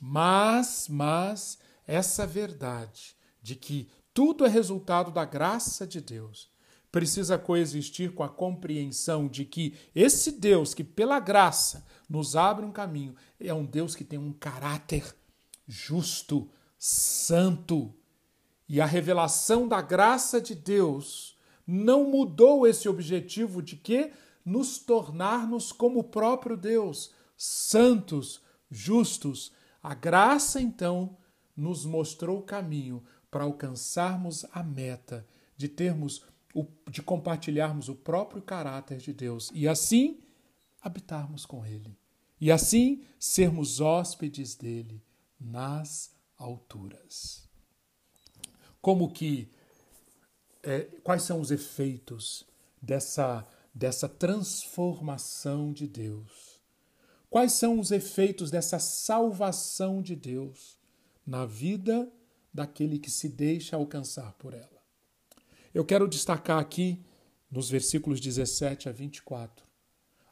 Mas, 0.00 0.86
mas, 0.88 1.58
essa 1.86 2.26
verdade 2.26 3.14
de 3.42 3.54
que 3.54 3.90
tudo 4.14 4.46
é 4.46 4.48
resultado 4.48 5.10
da 5.10 5.26
graça 5.26 5.86
de 5.86 6.00
Deus 6.00 6.48
precisa 6.96 7.36
coexistir 7.36 8.14
com 8.14 8.22
a 8.22 8.28
compreensão 8.28 9.28
de 9.28 9.44
que 9.44 9.74
esse 9.94 10.32
Deus 10.32 10.72
que, 10.72 10.82
pela 10.82 11.20
graça, 11.20 11.84
nos 12.08 12.34
abre 12.34 12.64
um 12.64 12.72
caminho, 12.72 13.14
é 13.38 13.52
um 13.52 13.66
Deus 13.66 13.94
que 13.94 14.02
tem 14.02 14.18
um 14.18 14.32
caráter 14.32 15.14
justo, 15.68 16.48
santo. 16.78 17.94
E 18.66 18.80
a 18.80 18.86
revelação 18.86 19.68
da 19.68 19.82
graça 19.82 20.40
de 20.40 20.54
Deus 20.54 21.36
não 21.66 22.10
mudou 22.10 22.66
esse 22.66 22.88
objetivo 22.88 23.60
de 23.60 23.76
que 23.76 24.10
nos 24.42 24.78
tornarmos 24.78 25.72
como 25.72 25.98
o 26.00 26.04
próprio 26.04 26.56
Deus, 26.56 27.10
santos, 27.36 28.40
justos. 28.70 29.52
A 29.82 29.92
graça, 29.92 30.62
então, 30.62 31.18
nos 31.54 31.84
mostrou 31.84 32.38
o 32.38 32.42
caminho 32.42 33.04
para 33.30 33.44
alcançarmos 33.44 34.46
a 34.50 34.62
meta 34.62 35.26
de 35.58 35.68
termos 35.68 36.24
de 36.90 37.02
compartilharmos 37.02 37.88
o 37.88 37.94
próprio 37.94 38.40
caráter 38.40 38.98
de 38.98 39.12
Deus 39.12 39.50
e 39.52 39.66
assim 39.66 40.20
habitarmos 40.80 41.44
com 41.44 41.66
Ele. 41.66 41.98
E 42.40 42.52
assim 42.52 43.04
sermos 43.18 43.80
hóspedes 43.80 44.54
dele 44.54 45.02
nas 45.40 46.14
alturas. 46.36 47.48
Como 48.80 49.10
que 49.10 49.50
é, 50.62 50.80
quais 51.02 51.22
são 51.22 51.40
os 51.40 51.50
efeitos 51.50 52.44
dessa 52.80 53.46
dessa 53.76 54.08
transformação 54.08 55.70
de 55.70 55.86
Deus? 55.86 56.58
Quais 57.28 57.52
são 57.52 57.78
os 57.78 57.90
efeitos 57.90 58.50
dessa 58.50 58.78
salvação 58.78 60.00
de 60.00 60.16
Deus 60.16 60.78
na 61.26 61.44
vida 61.44 62.10
daquele 62.54 62.98
que 62.98 63.10
se 63.10 63.28
deixa 63.28 63.76
alcançar 63.76 64.32
por 64.38 64.54
ela? 64.54 64.75
Eu 65.76 65.84
quero 65.84 66.08
destacar 66.08 66.58
aqui, 66.58 67.04
nos 67.50 67.68
versículos 67.68 68.18
17 68.18 68.88
a 68.88 68.92
24, 68.92 69.62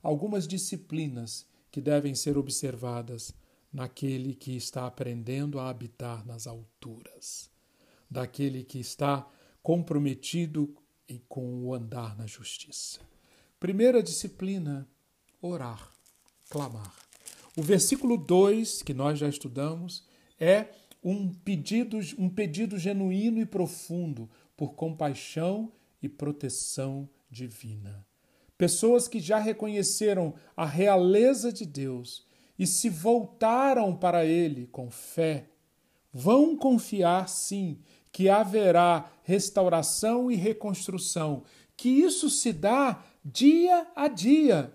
algumas 0.02 0.48
disciplinas 0.48 1.46
que 1.70 1.82
devem 1.82 2.14
ser 2.14 2.38
observadas 2.38 3.30
naquele 3.70 4.34
que 4.34 4.56
está 4.56 4.86
aprendendo 4.86 5.60
a 5.60 5.68
habitar 5.68 6.26
nas 6.26 6.46
alturas, 6.46 7.50
daquele 8.10 8.64
que 8.64 8.78
está 8.78 9.30
comprometido 9.62 10.74
com 11.28 11.62
o 11.62 11.74
andar 11.74 12.16
na 12.16 12.26
justiça. 12.26 13.00
Primeira 13.60 14.02
disciplina: 14.02 14.88
orar, 15.42 15.92
clamar. 16.48 16.96
O 17.54 17.60
versículo 17.60 18.16
2, 18.16 18.80
que 18.80 18.94
nós 18.94 19.18
já 19.18 19.28
estudamos, 19.28 20.08
é 20.40 20.68
um 21.02 21.34
pedido, 21.34 21.98
um 22.16 22.30
pedido 22.30 22.78
genuíno 22.78 23.38
e 23.38 23.44
profundo, 23.44 24.30
por 24.56 24.74
compaixão 24.74 25.72
e 26.02 26.08
proteção 26.08 27.08
divina. 27.30 28.06
Pessoas 28.56 29.08
que 29.08 29.18
já 29.18 29.38
reconheceram 29.38 30.34
a 30.56 30.64
realeza 30.64 31.52
de 31.52 31.66
Deus 31.66 32.26
e 32.58 32.66
se 32.66 32.88
voltaram 32.88 33.96
para 33.96 34.24
Ele 34.24 34.66
com 34.68 34.90
fé, 34.90 35.50
vão 36.12 36.56
confiar 36.56 37.28
sim 37.28 37.80
que 38.12 38.28
haverá 38.28 39.10
restauração 39.24 40.30
e 40.30 40.36
reconstrução, 40.36 41.42
que 41.76 41.88
isso 41.88 42.30
se 42.30 42.52
dá 42.52 43.02
dia 43.24 43.88
a 43.96 44.06
dia. 44.06 44.72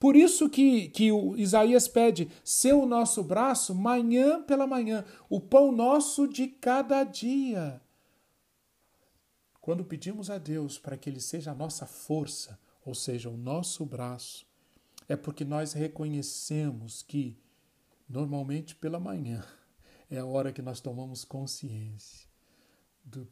Por 0.00 0.16
isso 0.16 0.50
que, 0.50 0.88
que 0.88 1.10
Isaías 1.36 1.86
pede, 1.86 2.28
ser 2.42 2.74
o 2.74 2.84
nosso 2.84 3.22
braço 3.22 3.72
manhã 3.72 4.42
pela 4.42 4.66
manhã, 4.66 5.04
o 5.30 5.40
pão 5.40 5.70
nosso 5.70 6.26
de 6.26 6.48
cada 6.48 7.04
dia. 7.04 7.80
Quando 9.64 9.82
pedimos 9.82 10.28
a 10.28 10.36
Deus 10.36 10.76
para 10.76 10.94
que 10.94 11.08
Ele 11.08 11.22
seja 11.22 11.52
a 11.52 11.54
nossa 11.54 11.86
força, 11.86 12.60
ou 12.84 12.94
seja, 12.94 13.30
o 13.30 13.36
nosso 13.38 13.86
braço, 13.86 14.46
é 15.08 15.16
porque 15.16 15.42
nós 15.42 15.72
reconhecemos 15.72 17.00
que, 17.00 17.38
normalmente 18.06 18.74
pela 18.74 19.00
manhã, 19.00 19.42
é 20.10 20.18
a 20.18 20.26
hora 20.26 20.52
que 20.52 20.60
nós 20.60 20.82
tomamos 20.82 21.24
consciência 21.24 22.28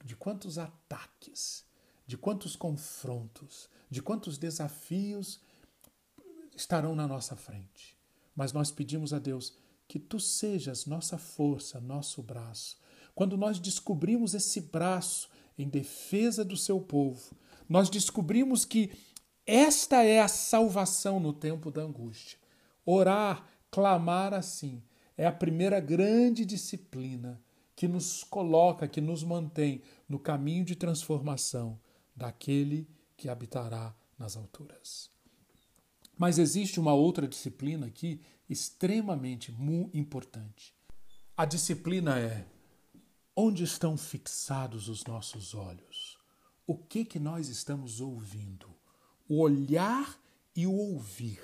de 0.03 0.17
quantos 0.17 0.57
ataques, 0.57 1.67
de 2.07 2.17
quantos 2.17 2.57
confrontos, 2.57 3.69
de 3.91 4.01
quantos 4.01 4.39
desafios 4.39 5.39
estarão 6.57 6.95
na 6.95 7.07
nossa 7.07 7.37
frente. 7.37 7.95
Mas 8.35 8.55
nós 8.55 8.71
pedimos 8.71 9.13
a 9.13 9.19
Deus 9.19 9.55
que 9.87 9.99
tu 9.99 10.19
sejas 10.19 10.87
nossa 10.87 11.19
força, 11.19 11.79
nosso 11.79 12.23
braço. 12.23 12.81
Quando 13.15 13.37
nós 13.37 13.59
descobrimos 13.59 14.33
esse 14.33 14.63
braço 14.63 15.29
em 15.63 15.69
defesa 15.69 16.45
do 16.45 16.57
seu 16.57 16.81
povo, 16.81 17.35
nós 17.69 17.89
descobrimos 17.89 18.65
que 18.65 18.91
esta 19.47 20.05
é 20.05 20.21
a 20.21 20.29
salvação 20.29 21.19
no 21.19 21.33
tempo 21.33 21.71
da 21.71 21.83
angústia. 21.83 22.39
Orar, 22.85 23.47
clamar 23.71 24.35
assim, 24.35 24.83
é 25.17 25.27
a 25.27 25.33
primeira 25.33 25.81
grande 25.81 26.45
disciplina 26.45 27.41
que 27.75 27.89
nos 27.89 28.23
coloca, 28.23 28.87
que 28.87 29.01
nos 29.01 29.25
mantém 29.25 29.83
no 30.09 30.19
caminho 30.19 30.65
de 30.65 30.77
transformação 30.77 31.81
daquele 32.15 32.89
que 33.17 33.29
habitará 33.29 33.95
nas 34.19 34.37
alturas. 34.37 35.11
Mas 36.17 36.39
existe 36.39 36.79
uma 36.79 36.95
outra 36.95 37.27
disciplina 37.27 37.87
aqui 37.87 38.21
extremamente 38.49 39.55
importante. 39.95 40.75
A 41.37 41.45
disciplina 41.45 42.19
é 42.19 42.45
Onde 43.35 43.65
estão 43.65 43.97
fixados 43.97 44.91
os 44.91 45.07
nossos 45.07 45.55
olhos? 45.55 46.19
O 46.67 46.77
que 46.77 47.03
que 47.03 47.19
nós 47.19 47.49
estamos 47.49 47.99
ouvindo? 47.99 48.67
O 49.27 49.41
olhar 49.41 50.21
e 50.55 50.67
o 50.67 50.75
ouvir. 50.75 51.41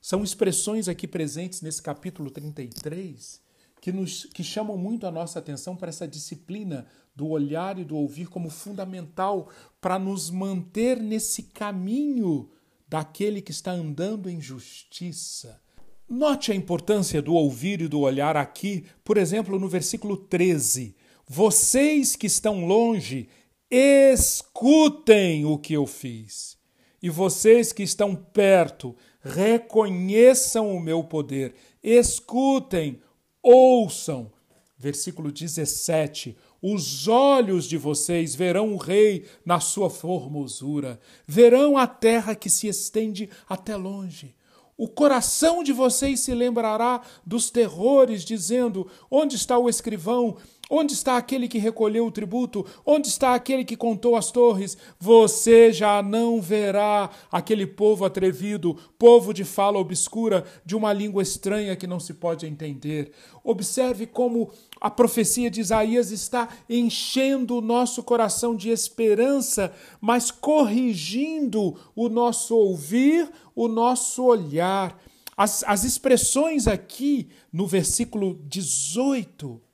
São 0.00 0.24
expressões 0.24 0.88
aqui 0.88 1.06
presentes 1.06 1.60
nesse 1.60 1.82
capítulo 1.82 2.30
33 2.30 3.42
que, 3.78 3.92
nos, 3.92 4.24
que 4.24 4.42
chamam 4.42 4.78
muito 4.78 5.06
a 5.06 5.10
nossa 5.10 5.38
atenção 5.38 5.76
para 5.76 5.90
essa 5.90 6.08
disciplina 6.08 6.86
do 7.14 7.28
olhar 7.28 7.78
e 7.78 7.84
do 7.84 7.94
ouvir 7.94 8.28
como 8.28 8.48
fundamental 8.48 9.50
para 9.82 9.98
nos 9.98 10.30
manter 10.30 10.98
nesse 10.98 11.42
caminho 11.42 12.48
daquele 12.88 13.42
que 13.42 13.50
está 13.50 13.72
andando 13.72 14.30
em 14.30 14.40
justiça. 14.40 15.60
Note 16.08 16.52
a 16.52 16.54
importância 16.54 17.20
do 17.20 17.34
ouvir 17.34 17.82
e 17.82 17.88
do 17.88 18.00
olhar 18.00 18.34
aqui, 18.34 18.86
por 19.04 19.18
exemplo, 19.18 19.60
no 19.60 19.68
versículo 19.68 20.16
13 20.16 20.96
vocês 21.28 22.16
que 22.16 22.26
estão 22.26 22.66
longe, 22.66 23.28
escutem 23.70 25.44
o 25.44 25.58
que 25.58 25.74
eu 25.74 25.86
fiz. 25.86 26.56
E 27.02 27.10
vocês 27.10 27.72
que 27.72 27.82
estão 27.82 28.14
perto, 28.14 28.96
reconheçam 29.20 30.74
o 30.74 30.80
meu 30.80 31.04
poder, 31.04 31.54
escutem, 31.82 33.00
ouçam. 33.42 34.32
Versículo 34.76 35.30
17: 35.30 36.36
Os 36.62 37.06
olhos 37.06 37.66
de 37.66 37.76
vocês 37.76 38.34
verão 38.34 38.72
o 38.72 38.76
Rei 38.76 39.26
na 39.44 39.60
sua 39.60 39.90
formosura, 39.90 40.98
verão 41.26 41.76
a 41.76 41.86
terra 41.86 42.34
que 42.34 42.48
se 42.48 42.68
estende 42.68 43.28
até 43.48 43.76
longe. 43.76 44.34
O 44.76 44.86
coração 44.86 45.64
de 45.64 45.72
vocês 45.72 46.20
se 46.20 46.32
lembrará 46.32 47.02
dos 47.26 47.50
terrores, 47.50 48.24
dizendo: 48.24 48.88
Onde 49.10 49.34
está 49.34 49.58
o 49.58 49.68
escrivão? 49.68 50.36
Onde 50.70 50.92
está 50.92 51.16
aquele 51.16 51.48
que 51.48 51.56
recolheu 51.58 52.06
o 52.06 52.10
tributo? 52.10 52.66
Onde 52.84 53.08
está 53.08 53.34
aquele 53.34 53.64
que 53.64 53.76
contou 53.76 54.16
as 54.16 54.30
torres? 54.30 54.76
Você 55.00 55.72
já 55.72 56.02
não 56.02 56.42
verá 56.42 57.08
aquele 57.32 57.66
povo 57.66 58.04
atrevido, 58.04 58.76
povo 58.98 59.32
de 59.32 59.44
fala 59.44 59.78
obscura, 59.78 60.44
de 60.66 60.76
uma 60.76 60.92
língua 60.92 61.22
estranha 61.22 61.74
que 61.74 61.86
não 61.86 61.98
se 61.98 62.12
pode 62.12 62.44
entender. 62.44 63.12
Observe 63.42 64.06
como 64.06 64.50
a 64.78 64.90
profecia 64.90 65.50
de 65.50 65.60
Isaías 65.60 66.10
está 66.10 66.50
enchendo 66.68 67.56
o 67.56 67.62
nosso 67.62 68.02
coração 68.02 68.54
de 68.54 68.68
esperança, 68.68 69.72
mas 70.02 70.30
corrigindo 70.30 71.78
o 71.96 72.10
nosso 72.10 72.54
ouvir, 72.54 73.30
o 73.54 73.68
nosso 73.68 74.22
olhar. 74.22 75.00
As, 75.34 75.64
as 75.66 75.84
expressões 75.84 76.66
aqui 76.66 77.28
no 77.50 77.66
versículo 77.66 78.38
18 78.44 79.67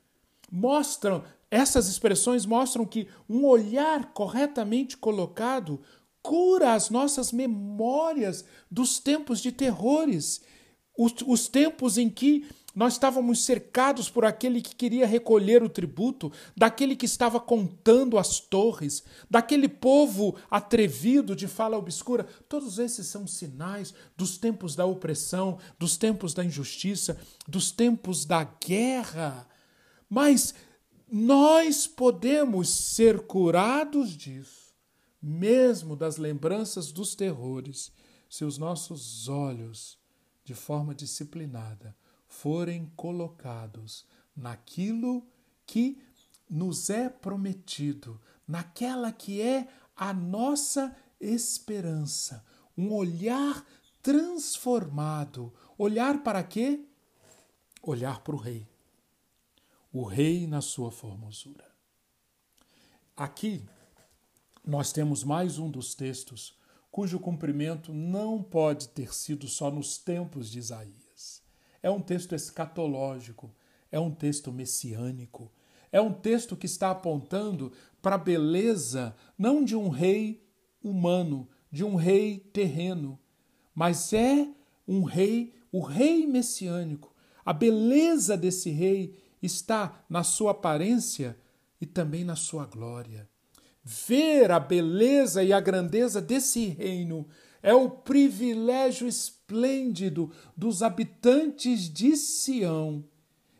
mostram, 0.54 1.24
essas 1.50 1.88
expressões 1.88 2.46
mostram 2.46 2.86
que 2.86 3.08
um 3.28 3.44
olhar 3.44 4.12
corretamente 4.12 4.96
colocado 4.96 5.80
cura 6.22 6.74
as 6.74 6.90
nossas 6.90 7.32
memórias 7.32 8.44
dos 8.70 9.00
tempos 9.00 9.40
de 9.40 9.50
terrores, 9.50 10.42
os, 10.96 11.12
os 11.26 11.48
tempos 11.48 11.98
em 11.98 12.08
que 12.08 12.46
nós 12.72 12.94
estávamos 12.94 13.44
cercados 13.44 14.08
por 14.08 14.24
aquele 14.24 14.62
que 14.62 14.74
queria 14.74 15.06
recolher 15.06 15.62
o 15.62 15.68
tributo, 15.68 16.32
daquele 16.56 16.96
que 16.96 17.06
estava 17.06 17.40
contando 17.40 18.16
as 18.16 18.38
torres, 18.38 19.02
daquele 19.28 19.68
povo 19.68 20.36
atrevido 20.50 21.36
de 21.36 21.46
fala 21.46 21.76
obscura. 21.76 22.26
Todos 22.48 22.78
esses 22.78 23.06
são 23.06 23.26
sinais 23.26 23.92
dos 24.16 24.38
tempos 24.38 24.74
da 24.74 24.86
opressão, 24.86 25.58
dos 25.78 25.96
tempos 25.96 26.32
da 26.32 26.44
injustiça, 26.44 27.18
dos 27.46 27.70
tempos 27.70 28.24
da 28.24 28.44
guerra. 28.44 29.48
Mas 30.14 30.54
nós 31.10 31.88
podemos 31.88 32.68
ser 32.68 33.26
curados 33.26 34.10
disso, 34.10 34.72
mesmo 35.20 35.96
das 35.96 36.18
lembranças 36.18 36.92
dos 36.92 37.16
terrores, 37.16 37.90
se 38.30 38.44
os 38.44 38.56
nossos 38.56 39.28
olhos, 39.28 39.98
de 40.44 40.54
forma 40.54 40.94
disciplinada, 40.94 41.96
forem 42.28 42.92
colocados 42.94 44.06
naquilo 44.36 45.26
que 45.66 46.00
nos 46.48 46.90
é 46.90 47.08
prometido, 47.08 48.20
naquela 48.46 49.10
que 49.10 49.42
é 49.42 49.66
a 49.96 50.12
nossa 50.12 50.94
esperança, 51.20 52.44
um 52.78 52.92
olhar 52.92 53.66
transformado. 54.00 55.52
Olhar 55.76 56.22
para 56.22 56.44
quê? 56.44 56.84
Olhar 57.82 58.20
para 58.20 58.36
o 58.36 58.38
Rei 58.38 58.73
o 59.94 60.02
Rei 60.02 60.44
na 60.48 60.60
sua 60.60 60.90
formosura. 60.90 61.64
Aqui 63.16 63.64
nós 64.66 64.92
temos 64.92 65.22
mais 65.22 65.56
um 65.56 65.70
dos 65.70 65.94
textos 65.94 66.58
cujo 66.90 67.20
cumprimento 67.20 67.94
não 67.94 68.42
pode 68.42 68.88
ter 68.88 69.14
sido 69.14 69.46
só 69.46 69.70
nos 69.70 69.96
tempos 69.96 70.50
de 70.50 70.58
Isaías. 70.58 71.44
É 71.80 71.88
um 71.88 72.00
texto 72.00 72.34
escatológico, 72.34 73.54
é 73.92 74.00
um 74.00 74.10
texto 74.10 74.50
messiânico, 74.50 75.52
é 75.92 76.00
um 76.00 76.12
texto 76.12 76.56
que 76.56 76.66
está 76.66 76.90
apontando 76.90 77.70
para 78.02 78.16
a 78.16 78.18
beleza 78.18 79.14
não 79.38 79.64
de 79.64 79.76
um 79.76 79.88
rei 79.88 80.44
humano, 80.82 81.48
de 81.70 81.84
um 81.84 81.94
rei 81.94 82.40
terreno, 82.52 83.16
mas 83.72 84.12
é 84.12 84.48
um 84.88 85.04
rei, 85.04 85.54
o 85.70 85.80
rei 85.82 86.26
messiânico. 86.26 87.14
A 87.44 87.52
beleza 87.52 88.36
desse 88.36 88.70
rei 88.70 89.22
está 89.44 90.04
na 90.08 90.22
sua 90.22 90.52
aparência 90.52 91.36
e 91.80 91.86
também 91.86 92.24
na 92.24 92.36
sua 92.36 92.66
glória. 92.66 93.28
Ver 93.82 94.50
a 94.50 94.58
beleza 94.58 95.42
e 95.44 95.52
a 95.52 95.60
grandeza 95.60 96.20
desse 96.20 96.66
reino 96.66 97.26
é 97.62 97.74
o 97.74 97.88
privilégio 97.88 99.06
esplêndido 99.06 100.30
dos 100.56 100.82
habitantes 100.82 101.88
de 101.88 102.16
Sião. 102.16 103.04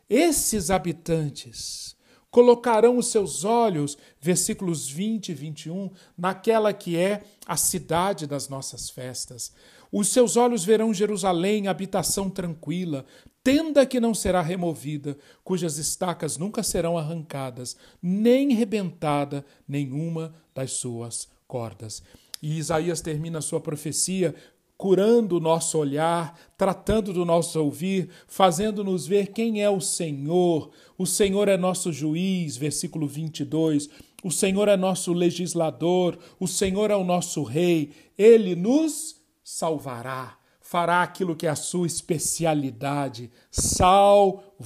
Esses 0.09 0.70
habitantes 0.70 1.95
colocarão 2.30 2.99
os 2.99 3.07
seus 3.09 3.45
olhos, 3.45 3.97
versículos 4.20 4.89
20 4.89 5.28
e 5.28 5.35
21, 5.35 5.91
naquela 6.18 6.72
que 6.72 6.97
é 6.97 7.22
a 7.47 7.57
cidade 7.57 8.26
das 8.26 8.49
nossas 8.49 8.91
festas. 8.91 9.53
Os 9.93 10.09
seus 10.09 10.37
olhos 10.37 10.64
verão 10.64 10.93
Jerusalém, 10.93 11.68
habitação 11.68 12.28
tranquila, 12.28 13.07
tenda 13.45 13.85
que 13.85 14.01
não 14.01 14.15
será 14.15 14.41
removida, 14.41 15.19
cujas 15.45 15.77
estacas 15.77 16.39
nunca 16.39 16.63
serão 16.63 16.97
arrancadas, 16.97 17.77
nem 18.03 18.55
rebentada 18.55 19.45
nenhuma 19.69 20.35
das 20.55 20.73
suas 20.73 21.29
cordas. 21.47 22.03
E 22.43 22.57
Isaías 22.59 23.03
termina 23.03 23.43
sua 23.43 23.61
profecia 23.61 24.35
curando 24.79 25.37
o 25.37 25.41
nosso 25.41 25.79
olhar, 25.79 26.39
tratando 26.57 27.13
do 27.13 27.25
nosso 27.25 27.63
ouvir, 27.63 28.09
fazendo-nos 28.27 29.07
ver 29.07 29.29
quem 29.29 29.63
é 29.63 29.69
o 29.69 29.81
Senhor. 29.81 30.71
O 30.97 31.07
Senhor 31.07 31.47
é 31.47 31.57
nosso 31.57 31.93
juiz, 31.93 32.57
versículo 32.57 33.07
22. 33.07 33.89
O 34.23 34.31
Senhor 34.31 34.69
é 34.69 34.77
nosso 34.77 35.13
legislador, 35.13 36.19
o 36.41 36.49
Senhor 36.49 36.91
é 36.91 36.97
o 36.97 37.05
nosso 37.05 37.43
rei. 37.43 37.93
Ele 38.17 38.57
nos 38.57 39.21
salvará 39.45 40.39
fará 40.75 41.05
aquilo 41.05 41.37
que 41.37 41.47
é 41.47 41.51
a 41.51 41.55
sua 41.55 41.87
especialidade: 41.87 43.31
salvação. 43.49 44.59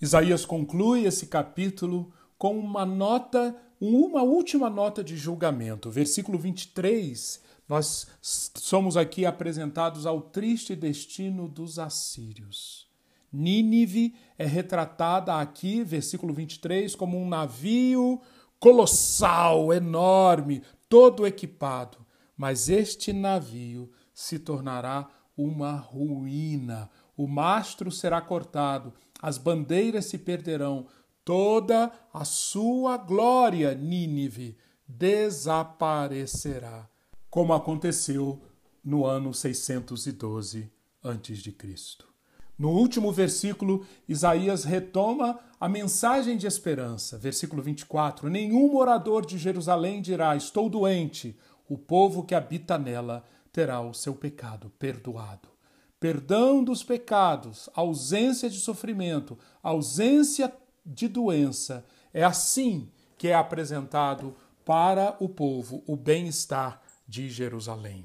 Isaías 0.00 0.46
conclui 0.46 1.04
esse 1.04 1.26
capítulo 1.26 2.10
com 2.38 2.58
uma 2.58 2.86
nota, 2.86 3.54
uma 3.78 4.22
última 4.22 4.70
nota 4.70 5.04
de 5.04 5.18
julgamento. 5.18 5.90
Versículo 5.90 6.38
23, 6.38 7.42
nós 7.68 8.06
somos 8.22 8.96
aqui 8.96 9.26
apresentados 9.26 10.06
ao 10.06 10.22
triste 10.22 10.74
destino 10.74 11.46
dos 11.46 11.78
assírios. 11.78 12.88
Nínive 13.30 14.14
é 14.38 14.46
retratada 14.46 15.38
aqui, 15.38 15.84
versículo 15.84 16.32
23, 16.32 16.94
como 16.94 17.20
um 17.20 17.28
navio 17.28 18.18
colossal, 18.58 19.74
enorme, 19.74 20.62
todo 20.88 21.26
equipado 21.26 22.07
mas 22.38 22.68
este 22.68 23.12
navio 23.12 23.90
se 24.14 24.38
tornará 24.38 25.10
uma 25.36 25.72
ruína. 25.72 26.88
O 27.16 27.26
mastro 27.26 27.90
será 27.90 28.20
cortado, 28.20 28.94
as 29.20 29.36
bandeiras 29.36 30.04
se 30.06 30.16
perderão, 30.16 30.86
toda 31.24 31.90
a 32.14 32.24
sua 32.24 32.96
glória, 32.96 33.74
Nínive, 33.74 34.56
desaparecerá, 34.86 36.88
como 37.28 37.52
aconteceu 37.52 38.40
no 38.84 39.04
ano 39.04 39.34
612 39.34 40.70
a.C. 41.02 41.56
No 42.56 42.70
último 42.70 43.12
versículo, 43.12 43.84
Isaías 44.08 44.64
retoma 44.64 45.38
a 45.60 45.68
mensagem 45.68 46.36
de 46.36 46.46
esperança. 46.46 47.18
Versículo 47.18 47.62
24: 47.62 48.28
Nenhum 48.28 48.72
morador 48.72 49.24
de 49.24 49.38
Jerusalém 49.38 50.02
dirá: 50.02 50.34
Estou 50.34 50.68
doente 50.68 51.38
o 51.68 51.76
povo 51.76 52.24
que 52.24 52.34
habita 52.34 52.78
nela 52.78 53.24
terá 53.52 53.80
o 53.80 53.92
seu 53.92 54.14
pecado 54.14 54.70
perdoado. 54.78 55.48
Perdão 56.00 56.62
dos 56.62 56.82
pecados, 56.82 57.68
ausência 57.74 58.48
de 58.48 58.58
sofrimento, 58.58 59.36
ausência 59.62 60.52
de 60.86 61.08
doença. 61.08 61.84
É 62.14 62.24
assim 62.24 62.88
que 63.16 63.28
é 63.28 63.34
apresentado 63.34 64.36
para 64.64 65.16
o 65.18 65.28
povo 65.28 65.82
o 65.86 65.96
bem-estar 65.96 66.80
de 67.06 67.28
Jerusalém. 67.28 68.04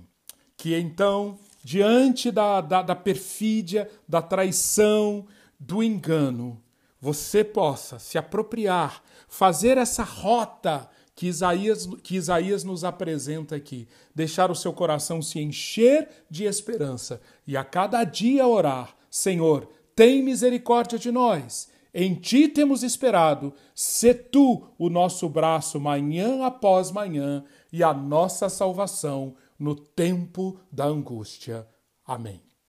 Que 0.58 0.76
então, 0.76 1.38
diante 1.64 2.32
da, 2.32 2.62
da, 2.62 2.82
da 2.82 2.96
perfídia, 2.96 3.90
da 4.08 4.22
traição, 4.22 5.28
do 5.60 5.84
engano, 5.84 6.62
você 7.00 7.44
possa 7.44 8.00
se 8.00 8.18
apropriar, 8.18 9.04
fazer 9.28 9.78
essa 9.78 10.04
rota 10.04 10.90
que 11.16 11.28
Isaías, 11.28 11.88
que 12.02 12.16
Isaías 12.16 12.64
nos 12.64 12.84
apresenta 12.84 13.56
aqui. 13.56 13.88
Deixar 14.14 14.50
o 14.50 14.56
seu 14.56 14.74
coração 14.74 15.22
se 15.22 15.40
encher 15.40 16.10
de 16.30 16.46
esperança 16.46 17.22
e 17.46 17.56
a 17.56 17.64
cada 17.64 18.04
dia 18.04 18.48
orar: 18.48 18.96
Senhor, 19.10 19.70
tem 19.96 20.24
misericórdia 20.24 20.98
de 20.98 21.12
nós. 21.12 21.72
Em 21.94 22.16
ti 22.16 22.48
temos 22.48 22.82
esperado, 22.82 23.54
se 23.76 24.16
tu 24.16 24.68
o 24.80 24.90
nosso 24.90 25.30
braço 25.30 25.80
manhã 25.80 26.44
após 26.44 26.90
manhã 26.90 27.44
e 27.72 27.84
a 27.84 27.94
nossa 27.94 28.50
salvação 28.50 29.36
no 29.60 29.76
tempo 29.76 30.60
da 30.72 30.86
angústia. 30.86 31.68
Amém. 32.04 32.53